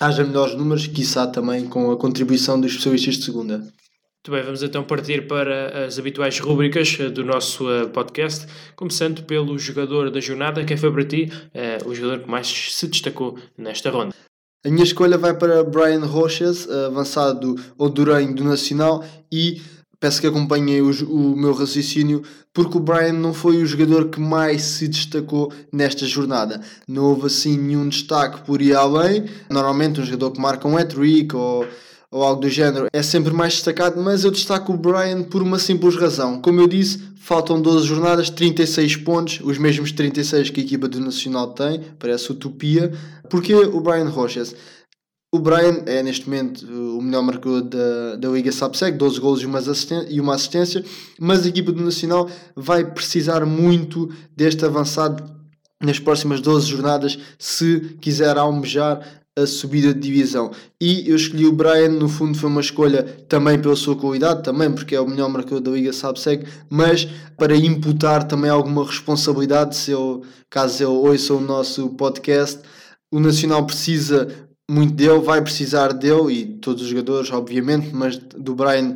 haja 0.00 0.24
melhores 0.24 0.54
números, 0.54 0.86
quiçá 0.86 1.26
também 1.26 1.66
com 1.66 1.90
a 1.90 1.98
contribuição 1.98 2.58
dos 2.58 2.70
especialistas 2.70 3.16
de 3.16 3.24
segunda. 3.24 3.62
Muito 4.26 4.38
bem, 4.38 4.44
vamos 4.44 4.62
então 4.64 4.82
partir 4.82 5.28
para 5.28 5.86
as 5.86 6.00
habituais 6.00 6.40
rúbricas 6.40 6.96
eh, 6.98 7.08
do 7.08 7.24
nosso 7.24 7.70
eh, 7.70 7.86
podcast, 7.86 8.44
começando 8.74 9.22
pelo 9.22 9.56
jogador 9.56 10.10
da 10.10 10.18
jornada. 10.18 10.64
Quem 10.64 10.76
foi 10.76 10.90
para 10.90 11.04
ti 11.04 11.30
é, 11.54 11.78
o 11.86 11.94
jogador 11.94 12.24
que 12.24 12.28
mais 12.28 12.48
se 12.48 12.88
destacou 12.88 13.38
nesta 13.56 13.88
ronda? 13.88 14.12
A 14.64 14.68
minha 14.68 14.82
escolha 14.82 15.16
vai 15.16 15.32
para 15.32 15.62
Brian 15.62 16.04
Rochas, 16.04 16.68
avançado 16.68 17.54
hondurenho 17.78 18.34
do 18.34 18.42
Nacional 18.42 19.04
e 19.30 19.62
peço 20.00 20.20
que 20.20 20.26
acompanhem 20.26 20.82
o, 20.82 20.90
o, 21.08 21.36
meu 21.36 21.52
raciocínio, 21.52 22.22
porque 22.52 22.78
o 22.78 22.80
Brian 22.80 23.12
não 23.12 23.32
foi 23.32 23.62
o 23.62 23.66
jogador 23.66 24.08
que 24.08 24.18
mais 24.18 24.62
se 24.62 24.88
destacou 24.88 25.52
nesta 25.72 26.04
jornada. 26.04 26.60
Não 26.88 27.04
houve 27.04 27.26
assim 27.26 27.56
nenhum 27.56 27.88
destaque 27.88 28.44
por 28.44 28.60
ir 28.60 28.74
além. 28.74 29.26
Normalmente, 29.48 30.00
um 30.00 30.04
jogador 30.04 30.32
que 30.32 30.40
marca 30.40 30.66
um 30.66 30.76
hat-trick 30.76 31.32
ou, 31.36 31.64
ou 32.10 32.22
algo 32.22 32.40
do 32.40 32.48
género 32.48 32.86
é 32.92 33.02
sempre 33.02 33.32
mais 33.32 33.54
destacado, 33.54 34.00
mas 34.00 34.24
eu 34.24 34.30
destaco 34.30 34.72
o 34.72 34.76
Brian 34.76 35.22
por 35.22 35.42
uma 35.42 35.58
simples 35.58 35.96
razão. 35.96 36.40
Como 36.40 36.60
eu 36.60 36.66
disse, 36.66 37.02
faltam 37.16 37.60
12 37.60 37.86
jornadas, 37.86 38.30
36 38.30 38.96
pontos, 38.96 39.40
os 39.42 39.58
mesmos 39.58 39.92
36 39.92 40.50
que 40.50 40.60
a 40.60 40.64
equipa 40.64 40.88
do 40.88 41.00
Nacional 41.00 41.52
tem, 41.52 41.80
parece 41.98 42.30
utopia. 42.30 42.92
Porque 43.28 43.54
o 43.54 43.80
Brian 43.80 44.08
Rochas? 44.08 44.54
O 45.34 45.38
Brian 45.38 45.82
é 45.86 46.02
neste 46.02 46.28
momento 46.28 46.64
o 46.64 47.02
melhor 47.02 47.22
marcador 47.22 47.62
da, 47.62 48.16
da 48.16 48.28
Liga 48.28 48.52
Subsec, 48.52 48.96
12 48.96 49.20
golos 49.20 49.42
e 49.42 49.46
uma, 49.46 49.60
e 50.08 50.20
uma 50.20 50.34
assistência, 50.34 50.84
mas 51.18 51.44
a 51.44 51.48
equipa 51.48 51.72
do 51.72 51.82
Nacional 51.82 52.30
vai 52.54 52.84
precisar 52.84 53.44
muito 53.44 54.08
deste 54.34 54.64
avançado 54.64 55.28
nas 55.82 55.98
próximas 55.98 56.40
12 56.40 56.68
jornadas 56.68 57.18
se 57.38 57.96
quiser 58.00 58.38
almejar 58.38 59.25
a 59.38 59.46
subida 59.46 59.92
de 59.92 60.00
divisão. 60.00 60.50
E 60.80 61.08
eu 61.08 61.16
escolhi 61.16 61.46
o 61.46 61.52
Brian, 61.52 61.90
no 61.90 62.08
fundo 62.08 62.36
foi 62.38 62.48
uma 62.48 62.60
escolha 62.60 63.02
também 63.28 63.60
pela 63.60 63.76
sua 63.76 63.94
qualidade, 63.94 64.42
também 64.42 64.72
porque 64.72 64.94
é 64.94 65.00
o 65.00 65.08
melhor 65.08 65.28
marcador 65.28 65.60
da 65.60 65.70
Liga 65.70 65.92
Subseg, 65.92 66.46
mas 66.70 67.06
para 67.36 67.54
imputar 67.54 68.26
também 68.26 68.50
alguma 68.50 68.84
responsabilidade, 68.84 69.76
se 69.76 69.90
eu, 69.90 70.22
caso 70.48 70.82
eu 70.82 70.92
ouça 70.92 71.34
o 71.34 71.40
nosso 71.40 71.90
podcast, 71.90 72.60
o 73.12 73.20
Nacional 73.20 73.66
precisa 73.66 74.26
muito 74.68 74.94
dele, 74.94 75.20
vai 75.20 75.42
precisar 75.42 75.92
dele 75.92 76.32
e 76.32 76.46
todos 76.58 76.82
os 76.82 76.88
jogadores, 76.88 77.30
obviamente, 77.30 77.94
mas 77.94 78.16
do 78.16 78.54
Brian 78.54 78.94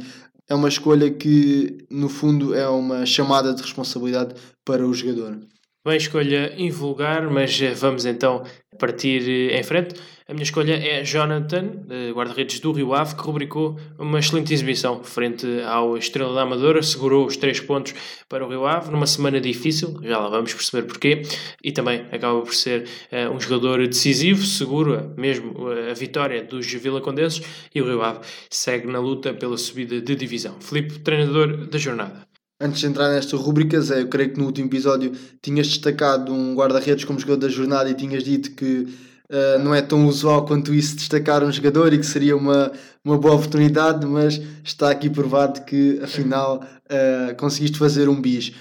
é 0.48 0.54
uma 0.54 0.68
escolha 0.68 1.10
que, 1.10 1.86
no 1.88 2.08
fundo, 2.08 2.54
é 2.54 2.68
uma 2.68 3.06
chamada 3.06 3.54
de 3.54 3.62
responsabilidade 3.62 4.34
para 4.64 4.84
o 4.84 4.92
jogador. 4.92 5.38
Bem, 5.82 5.96
escolha 5.96 6.52
invulgar, 6.58 7.30
mas 7.30 7.58
eh, 7.62 7.72
vamos 7.72 8.04
então 8.04 8.44
partir 8.78 9.22
eh, 9.26 9.58
em 9.58 9.62
frente. 9.62 9.94
A 10.28 10.34
minha 10.34 10.42
escolha 10.42 10.74
é 10.74 11.02
Jonathan, 11.02 11.86
guarda-redes 12.14 12.60
do 12.60 12.70
Rio 12.70 12.94
Ave, 12.94 13.16
que 13.16 13.22
rubricou 13.22 13.80
uma 13.98 14.18
excelente 14.18 14.52
exibição 14.52 15.02
frente 15.02 15.46
ao 15.66 15.96
Estrela 15.96 16.34
da 16.34 16.42
Amadora, 16.42 16.82
segurou 16.82 17.26
os 17.26 17.36
três 17.38 17.58
pontos 17.60 17.94
para 18.28 18.44
o 18.44 18.48
Rio 18.48 18.66
Ave 18.66 18.92
numa 18.92 19.06
semana 19.06 19.40
difícil, 19.40 19.98
já 20.02 20.18
lá 20.18 20.28
vamos 20.28 20.52
perceber 20.52 20.86
porquê, 20.86 21.22
e 21.64 21.72
também 21.72 22.02
acaba 22.12 22.42
por 22.42 22.54
ser 22.54 22.86
uh, 23.10 23.34
um 23.34 23.40
jogador 23.40 23.84
decisivo, 23.88 24.44
segura 24.44 25.12
mesmo 25.16 25.66
a 25.66 25.94
vitória 25.94 26.44
dos 26.44 26.70
Vila 26.74 27.00
Condenses, 27.00 27.42
e 27.74 27.80
o 27.80 27.86
Rio 27.86 28.02
Ave 28.02 28.20
segue 28.50 28.86
na 28.86 29.00
luta 29.00 29.34
pela 29.34 29.56
subida 29.56 30.00
de 30.00 30.14
divisão. 30.14 30.60
Felipe, 30.60 31.00
treinador 31.00 31.66
da 31.66 31.78
jornada. 31.78 32.29
Antes 32.62 32.80
de 32.80 32.86
entrar 32.86 33.10
nestas 33.10 33.40
rubricas, 33.40 33.88
eu 33.90 34.06
creio 34.06 34.34
que 34.34 34.38
no 34.38 34.44
último 34.44 34.68
episódio 34.68 35.12
tinhas 35.40 35.66
destacado 35.66 36.30
um 36.30 36.54
guarda-redes 36.54 37.06
como 37.06 37.18
jogador 37.18 37.40
da 37.40 37.48
jornada 37.48 37.88
e 37.88 37.94
tinhas 37.94 38.22
dito 38.22 38.50
que 38.50 38.86
uh, 39.30 39.58
não 39.64 39.74
é 39.74 39.80
tão 39.80 40.06
usual 40.06 40.44
quanto 40.44 40.74
isso 40.74 40.94
destacar 40.94 41.42
um 41.42 41.50
jogador 41.50 41.90
e 41.94 41.98
que 41.98 42.04
seria 42.04 42.36
uma, 42.36 42.70
uma 43.02 43.16
boa 43.16 43.36
oportunidade, 43.36 44.04
mas 44.04 44.38
está 44.62 44.90
aqui 44.90 45.08
provado 45.08 45.62
que 45.64 45.98
afinal 46.02 46.62
uh, 46.84 47.34
conseguiste 47.36 47.78
fazer 47.78 48.10
um 48.10 48.20
bis. 48.20 48.52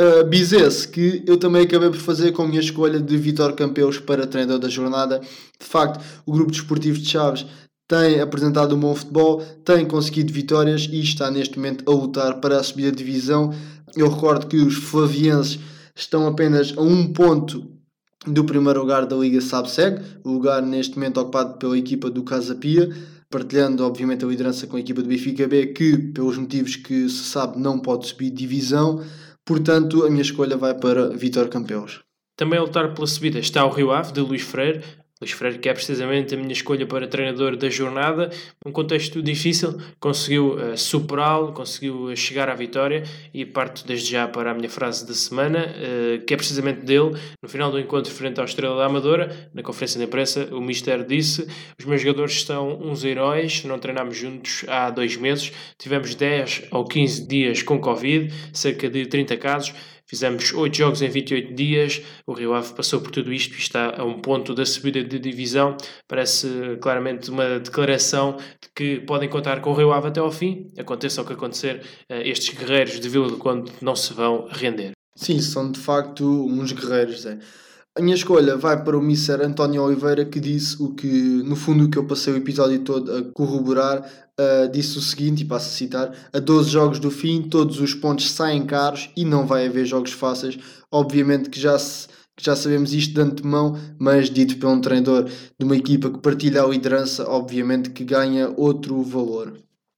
Uh, 0.00 0.24
bis 0.24 0.52
esse 0.52 0.88
que 0.88 1.22
eu 1.28 1.36
também 1.36 1.62
acabei 1.62 1.88
por 1.88 2.00
fazer 2.00 2.32
com 2.32 2.42
a 2.42 2.48
minha 2.48 2.60
escolha 2.60 2.98
de 2.98 3.16
Vitor 3.16 3.54
Campeus 3.54 4.00
para 4.00 4.26
treinador 4.26 4.58
da 4.58 4.68
jornada. 4.68 5.20
De 5.20 5.66
facto, 5.66 6.04
o 6.26 6.32
grupo 6.32 6.50
desportivo 6.50 6.98
de 6.98 7.08
Chaves 7.08 7.46
tem 7.88 8.20
apresentado 8.20 8.74
um 8.74 8.80
bom 8.80 8.94
futebol, 8.94 9.40
tem 9.64 9.86
conseguido 9.86 10.32
vitórias 10.32 10.88
e 10.90 11.00
está 11.00 11.30
neste 11.30 11.56
momento 11.56 11.84
a 11.90 11.94
lutar 11.94 12.40
para 12.40 12.58
a 12.58 12.62
subida 12.62 12.90
de 12.90 12.98
divisão. 12.98 13.54
Eu 13.94 14.08
recordo 14.08 14.46
que 14.46 14.56
os 14.56 14.74
flavienses 14.74 15.58
estão 15.94 16.26
apenas 16.26 16.74
a 16.76 16.82
um 16.82 17.12
ponto 17.12 17.70
do 18.26 18.44
primeiro 18.44 18.80
lugar 18.80 19.06
da 19.06 19.16
Liga 19.16 19.40
Sabseg, 19.40 20.02
o 20.24 20.30
lugar 20.30 20.60
neste 20.62 20.96
momento 20.96 21.20
ocupado 21.20 21.58
pela 21.58 21.78
equipa 21.78 22.10
do 22.10 22.24
Casa 22.24 22.56
Pia, 22.56 22.90
partilhando 23.30 23.84
obviamente 23.84 24.24
a 24.24 24.28
liderança 24.28 24.66
com 24.66 24.76
a 24.76 24.80
equipa 24.80 25.00
do 25.00 25.08
Benfica 25.08 25.46
B, 25.46 25.66
que 25.68 25.96
pelos 25.96 26.36
motivos 26.36 26.76
que 26.76 27.08
se 27.08 27.24
sabe 27.24 27.58
não 27.58 27.78
pode 27.78 28.08
subir 28.08 28.30
divisão. 28.30 29.02
Portanto, 29.44 30.04
a 30.04 30.10
minha 30.10 30.22
escolha 30.22 30.56
vai 30.56 30.74
para 30.74 31.08
Vitor 31.10 31.48
Campeões. 31.48 32.00
Também 32.36 32.58
a 32.58 32.62
lutar 32.62 32.92
pela 32.92 33.06
subida 33.06 33.38
está 33.38 33.64
o 33.64 33.70
Rio 33.70 33.92
Ave, 33.92 34.12
de 34.12 34.20
Luís 34.20 34.42
Freire, 34.42 34.82
Luís 35.18 35.32
Freire, 35.32 35.58
que 35.58 35.66
é 35.66 35.72
precisamente 35.72 36.34
a 36.34 36.36
minha 36.36 36.52
escolha 36.52 36.86
para 36.86 37.08
treinador 37.08 37.56
da 37.56 37.70
jornada, 37.70 38.30
num 38.62 38.70
contexto 38.70 39.22
difícil, 39.22 39.80
conseguiu 39.98 40.56
uh, 40.56 40.76
superá-lo, 40.76 41.54
conseguiu 41.54 42.10
eh, 42.10 42.16
chegar 42.16 42.50
à 42.50 42.54
vitória 42.54 43.02
e 43.32 43.46
parto 43.46 43.86
desde 43.86 44.10
já 44.10 44.28
para 44.28 44.50
a 44.50 44.54
minha 44.54 44.68
frase 44.68 45.06
da 45.06 45.14
semana, 45.14 45.68
uh, 45.74 46.22
que 46.26 46.34
é 46.34 46.36
precisamente 46.36 46.82
dele. 46.82 47.16
No 47.42 47.48
final 47.48 47.70
do 47.70 47.80
encontro 47.80 48.12
frente 48.12 48.38
ao 48.40 48.44
Estrela 48.44 48.76
da 48.76 48.84
Amadora, 48.84 49.50
na 49.54 49.62
conferência 49.62 49.98
de 49.98 50.04
imprensa, 50.04 50.54
o 50.54 50.60
Mister 50.60 51.02
disse: 51.02 51.48
Os 51.78 51.86
meus 51.86 52.02
jogadores 52.02 52.34
estão 52.34 52.78
uns 52.78 53.02
heróis, 53.02 53.64
não 53.64 53.78
treinámos 53.78 54.18
juntos 54.18 54.66
há 54.68 54.90
dois 54.90 55.16
meses, 55.16 55.50
tivemos 55.78 56.14
10 56.14 56.64
ou 56.70 56.84
15 56.84 57.26
dias 57.26 57.62
com 57.62 57.80
Covid, 57.80 58.30
cerca 58.52 58.90
de 58.90 59.06
30 59.06 59.34
casos 59.38 59.74
Fizemos 60.06 60.52
8 60.52 60.76
jogos 60.76 61.02
em 61.02 61.08
28 61.08 61.54
dias. 61.54 62.02
O 62.26 62.32
Rio 62.32 62.54
Ave 62.54 62.72
passou 62.74 63.00
por 63.00 63.10
tudo 63.10 63.32
isto 63.32 63.54
e 63.54 63.58
está 63.58 64.00
a 64.00 64.04
um 64.04 64.20
ponto 64.20 64.54
da 64.54 64.64
subida 64.64 65.02
de 65.02 65.18
divisão. 65.18 65.76
Parece 66.06 66.78
claramente 66.80 67.30
uma 67.30 67.58
declaração 67.58 68.36
de 68.36 68.68
que 68.74 69.00
podem 69.00 69.28
contar 69.28 69.60
com 69.60 69.70
o 69.70 69.74
Rio 69.74 69.92
Ave 69.92 70.08
até 70.08 70.20
ao 70.20 70.30
fim. 70.30 70.68
Aconteça 70.78 71.20
o 71.22 71.24
que 71.24 71.32
acontecer, 71.32 71.82
eh, 72.08 72.28
estes 72.28 72.56
guerreiros 72.56 73.00
de 73.00 73.08
Vila 73.08 73.28
do 73.28 73.36
Conde 73.36 73.72
não 73.82 73.96
se 73.96 74.12
vão 74.14 74.46
render. 74.48 74.92
Sim, 75.16 75.40
são 75.40 75.72
de 75.72 75.80
facto 75.80 76.24
uns 76.24 76.72
guerreiros. 76.72 77.26
É. 77.26 77.38
A 77.96 78.02
minha 78.02 78.14
escolha 78.14 78.58
vai 78.58 78.84
para 78.84 78.94
o 78.94 79.00
Mr. 79.00 79.42
António 79.42 79.82
Oliveira, 79.82 80.26
que 80.26 80.38
disse 80.38 80.80
o 80.82 80.94
que, 80.94 81.06
no 81.06 81.56
fundo, 81.56 81.84
o 81.84 81.90
que 81.90 81.96
eu 81.96 82.06
passei 82.06 82.30
o 82.30 82.36
episódio 82.36 82.80
todo 82.80 83.10
a 83.10 83.22
corroborar, 83.32 84.06
uh, 84.40 84.68
disse 84.70 84.98
o 84.98 85.00
seguinte, 85.00 85.42
e 85.42 85.44
passo 85.44 85.68
a 85.68 85.72
citar, 85.72 86.12
a 86.32 86.38
12 86.38 86.70
jogos 86.70 86.98
do 86.98 87.10
fim, 87.10 87.42
todos 87.42 87.80
os 87.80 87.94
pontos 87.94 88.30
saem 88.30 88.64
caros 88.64 89.10
e 89.16 89.24
não 89.24 89.46
vai 89.46 89.66
haver 89.66 89.86
jogos 89.86 90.12
fáceis. 90.12 90.58
Obviamente 90.90 91.50
que 91.50 91.60
já 91.60 91.78
se 91.78 92.08
já 92.38 92.54
sabemos 92.54 92.92
isto 92.92 93.14
de 93.14 93.20
antemão, 93.20 93.78
mas 93.98 94.28
dito 94.28 94.58
por 94.58 94.68
um 94.68 94.80
treinador 94.80 95.24
de 95.24 95.64
uma 95.64 95.76
equipa 95.76 96.10
que 96.10 96.18
partilha 96.18 96.62
a 96.62 96.66
liderança, 96.66 97.26
obviamente 97.28 97.90
que 97.90 98.04
ganha 98.04 98.52
outro 98.56 99.02
valor. 99.02 99.56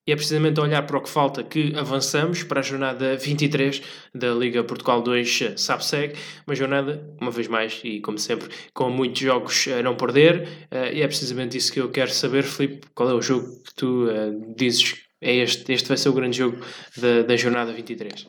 E 0.09 0.12
é 0.12 0.16
precisamente 0.16 0.59
a 0.59 0.62
olhar 0.62 0.87
para 0.87 0.97
o 0.97 1.03
que 1.03 1.11
falta 1.11 1.44
que 1.44 1.75
avançamos 1.77 2.42
para 2.42 2.61
a 2.61 2.62
jornada 2.62 3.14
23 3.14 3.83
da 4.14 4.33
Liga 4.33 4.64
Portugal 4.64 5.03
2 5.03 5.40
eh, 5.42 5.55
SAPSEG. 5.55 6.14
Uma 6.47 6.57
jornada, 6.57 7.07
uma 7.21 7.31
vez 7.31 7.47
mais, 7.47 7.79
e 7.85 8.01
como 8.01 8.18
sempre, 8.18 8.49
com 8.73 8.88
muitos 8.88 9.21
jogos 9.21 9.68
a 9.68 9.83
não 9.83 9.97
perder. 9.97 10.49
Eh, 10.71 10.94
e 10.94 11.03
é 11.03 11.07
precisamente 11.07 11.59
isso 11.59 11.71
que 11.71 11.79
eu 11.79 11.90
quero 11.90 12.11
saber, 12.11 12.42
Filipe. 12.44 12.87
Qual 12.94 13.11
é 13.11 13.12
o 13.12 13.21
jogo 13.21 13.49
que 13.62 13.75
tu 13.75 14.07
uh, 14.07 14.55
dizes 14.57 14.97
é 15.21 15.37
este, 15.37 15.71
este 15.71 15.87
vai 15.87 15.99
ser 15.99 16.09
o 16.09 16.14
grande 16.14 16.38
jogo 16.38 16.57
da, 16.97 17.25
da 17.25 17.37
jornada 17.37 17.71
23? 17.71 18.29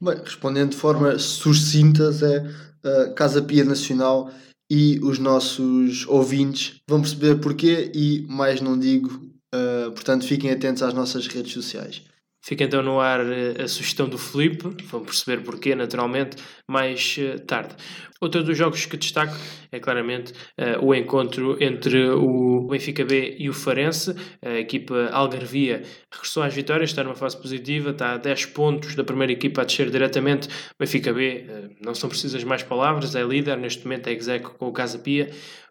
Bem, 0.00 0.18
respondendo 0.22 0.70
de 0.70 0.76
forma 0.76 1.18
sucinta, 1.18 2.12
é 2.22 3.08
uh, 3.08 3.14
Casa 3.16 3.42
Pia 3.42 3.64
Nacional 3.64 4.30
e 4.70 5.00
os 5.02 5.18
nossos 5.18 6.06
ouvintes 6.06 6.80
vão 6.88 7.00
perceber 7.00 7.40
porquê 7.40 7.90
e 7.92 8.24
mais 8.28 8.60
não 8.60 8.78
digo 8.78 9.36
Uh, 9.54 9.90
portanto, 9.92 10.26
fiquem 10.26 10.50
atentos 10.50 10.82
às 10.82 10.92
nossas 10.92 11.26
redes 11.26 11.52
sociais. 11.52 12.02
Fica 12.48 12.64
então 12.64 12.82
no 12.82 13.00
ar 13.00 13.20
eh, 13.20 13.62
a 13.62 13.68
sugestão 13.68 14.08
do 14.08 14.16
Felipe, 14.16 14.68
vão 14.84 15.04
perceber 15.04 15.42
porquê, 15.42 15.74
naturalmente, 15.74 16.36
mais 16.66 17.16
uh, 17.18 17.38
tarde. 17.40 17.74
Outro 18.20 18.42
dos 18.42 18.56
jogos 18.56 18.86
que 18.86 18.96
destaco 18.96 19.36
é 19.70 19.78
claramente 19.78 20.32
uh, 20.32 20.82
o 20.84 20.94
encontro 20.94 21.62
entre 21.62 22.08
o 22.08 22.66
Benfica 22.68 23.04
B 23.04 23.36
e 23.38 23.50
o 23.50 23.52
Farense. 23.52 24.14
A 24.42 24.54
equipa 24.54 25.10
Algarvia 25.12 25.82
regressou 26.10 26.42
às 26.42 26.54
vitórias, 26.54 26.90
está 26.90 27.04
numa 27.04 27.14
fase 27.14 27.36
positiva, 27.36 27.90
está 27.90 28.12
a 28.14 28.16
10 28.16 28.46
pontos 28.46 28.94
da 28.94 29.04
primeira 29.04 29.32
equipa 29.32 29.62
a 29.62 29.64
descer 29.64 29.90
diretamente. 29.90 30.48
Benfica 30.78 31.12
B, 31.12 31.44
uh, 31.48 31.76
não 31.84 31.94
são 31.94 32.08
precisas 32.08 32.42
mais 32.44 32.62
palavras, 32.62 33.14
é 33.14 33.22
líder, 33.22 33.58
neste 33.58 33.84
momento 33.84 34.06
é 34.06 34.12
execo 34.12 34.54
com 34.56 34.68
o 34.68 34.72
Casa 34.72 34.98
Pia. 34.98 35.28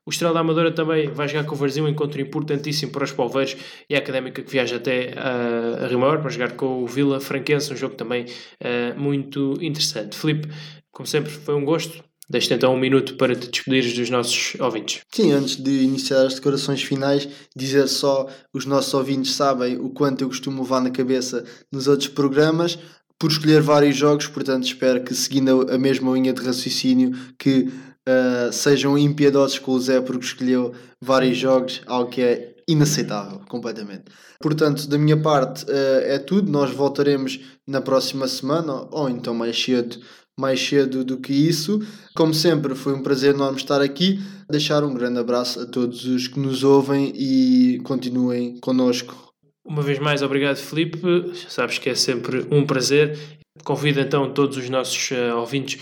O 0.07 0.09
Estrela 0.09 0.33
da 0.33 0.39
Amadora 0.39 0.71
também 0.71 1.11
vai 1.11 1.27
jogar 1.27 1.43
com 1.43 1.53
o 1.53 1.57
Varzim, 1.57 1.81
um 1.81 1.87
encontro 1.89 2.21
importantíssimo 2.21 2.93
para 2.93 3.03
os 3.03 3.11
polveiros 3.11 3.57
e 3.89 3.93
a 3.93 3.97
Académica 3.97 4.41
que 4.41 4.49
viaja 4.49 4.77
até 4.77 5.13
a 5.19 5.85
Rimor 5.87 6.19
para 6.19 6.29
jogar 6.29 6.53
com 6.53 6.81
o 6.81 6.87
Vila 6.87 7.19
Franquense, 7.19 7.73
um 7.73 7.75
jogo 7.75 7.95
também 7.95 8.23
uh, 8.23 8.97
muito 8.97 9.57
interessante. 9.61 10.15
Felipe, 10.15 10.47
como 10.93 11.05
sempre, 11.05 11.29
foi 11.29 11.55
um 11.55 11.65
gosto. 11.65 12.01
Deixo-te 12.29 12.53
então 12.53 12.73
um 12.73 12.79
minuto 12.79 13.17
para 13.17 13.35
te 13.35 13.49
despedires 13.49 13.93
dos 13.93 14.09
nossos 14.09 14.57
ouvintes. 14.61 15.01
Sim, 15.11 15.33
antes 15.33 15.57
de 15.57 15.71
iniciar 15.83 16.25
as 16.25 16.35
declarações 16.35 16.81
finais, 16.81 17.27
dizer 17.53 17.85
só: 17.89 18.29
os 18.53 18.65
nossos 18.65 18.93
ouvintes 18.93 19.33
sabem 19.33 19.77
o 19.77 19.89
quanto 19.89 20.23
eu 20.23 20.29
costumo 20.29 20.61
levar 20.61 20.79
na 20.79 20.89
cabeça 20.89 21.43
nos 21.69 21.85
outros 21.85 22.07
programas 22.07 22.79
por 23.19 23.31
escolher 23.31 23.61
vários 23.61 23.95
jogos, 23.95 24.27
portanto 24.27 24.65
espero 24.65 25.03
que 25.03 25.13
seguindo 25.15 25.67
a 25.71 25.77
mesma 25.77 26.11
linha 26.13 26.31
de 26.31 26.41
raciocínio 26.41 27.11
que 27.37 27.67
uh, 28.07 28.51
sejam 28.51 28.97
impiedosos 28.97 29.59
com 29.59 29.71
o 29.71 29.79
Zé 29.79 29.99
porque 29.99 30.25
escolheu 30.25 30.73
vários 31.03 31.37
jogos, 31.37 31.81
algo 31.85 32.09
que 32.09 32.21
é 32.21 32.55
inaceitável, 32.67 33.39
completamente. 33.47 34.05
Portanto, 34.41 34.87
da 34.87 34.97
minha 34.97 35.17
parte 35.17 35.65
uh, 35.65 35.99
é 36.03 36.17
tudo. 36.17 36.51
Nós 36.51 36.71
voltaremos 36.71 37.39
na 37.67 37.81
próxima 37.81 38.27
semana, 38.27 38.87
ou 38.91 39.09
então 39.09 39.33
mais 39.33 39.61
cedo, 39.61 39.97
mais 40.39 40.59
cedo 40.59 41.03
do 41.03 41.17
que 41.17 41.33
isso. 41.33 41.79
Como 42.15 42.33
sempre, 42.33 42.75
foi 42.75 42.93
um 42.93 43.03
prazer 43.03 43.33
enorme 43.33 43.57
estar 43.57 43.81
aqui. 43.81 44.19
Deixar 44.49 44.83
um 44.83 44.93
grande 44.93 45.19
abraço 45.19 45.59
a 45.59 45.65
todos 45.65 46.05
os 46.05 46.27
que 46.27 46.39
nos 46.39 46.63
ouvem 46.63 47.11
e 47.15 47.79
continuem 47.83 48.57
connosco. 48.59 49.27
Uma 49.65 49.81
vez 49.81 49.99
mais, 49.99 50.21
obrigado, 50.21 50.55
Felipe. 50.55 50.99
Sabes 51.49 51.77
que 51.77 51.89
é 51.89 51.95
sempre 51.95 52.47
um 52.49 52.65
prazer 52.65 53.17
Convido 53.63 53.99
então 53.99 54.31
todos 54.33 54.57
os 54.57 54.69
nossos 54.69 55.11
uh, 55.11 55.37
ouvintes 55.37 55.81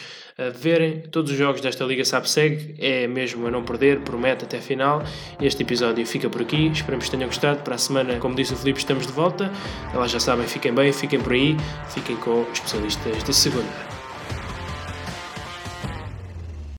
verem 0.54 1.02
todos 1.12 1.32
os 1.32 1.38
jogos 1.38 1.62
desta 1.62 1.84
Liga 1.86 2.04
Sabe 2.04 2.30
Segue. 2.30 2.76
É 2.78 3.08
mesmo 3.08 3.48
a 3.48 3.52
não 3.52 3.64
perder, 3.64 4.02
promete 4.02 4.44
até 4.44 4.60
final. 4.60 5.04
Este 5.42 5.64
episódio 5.64 6.06
fica 6.06 6.30
por 6.30 6.42
aqui. 6.42 6.68
Esperamos 6.68 7.06
que 7.06 7.12
tenham 7.12 7.28
gostado. 7.28 7.64
Para 7.64 7.76
a 7.76 7.78
semana, 7.78 8.18
como 8.20 8.36
disse 8.36 8.54
o 8.54 8.58
Felipe, 8.58 8.80
estamos 8.80 9.08
de 9.08 9.14
volta. 9.14 9.52
Elas 9.94 10.12
já 10.12 10.20
sabem, 10.20 10.48
fiquem 10.48 10.74
bem, 10.74 10.92
fiquem 10.92 11.20
por 11.20 11.34
aí, 11.34 11.56
fiquem 11.90 12.16
com 12.18 12.46
especialistas 12.52 13.24
de 13.24 13.34
segunda. 13.34 13.95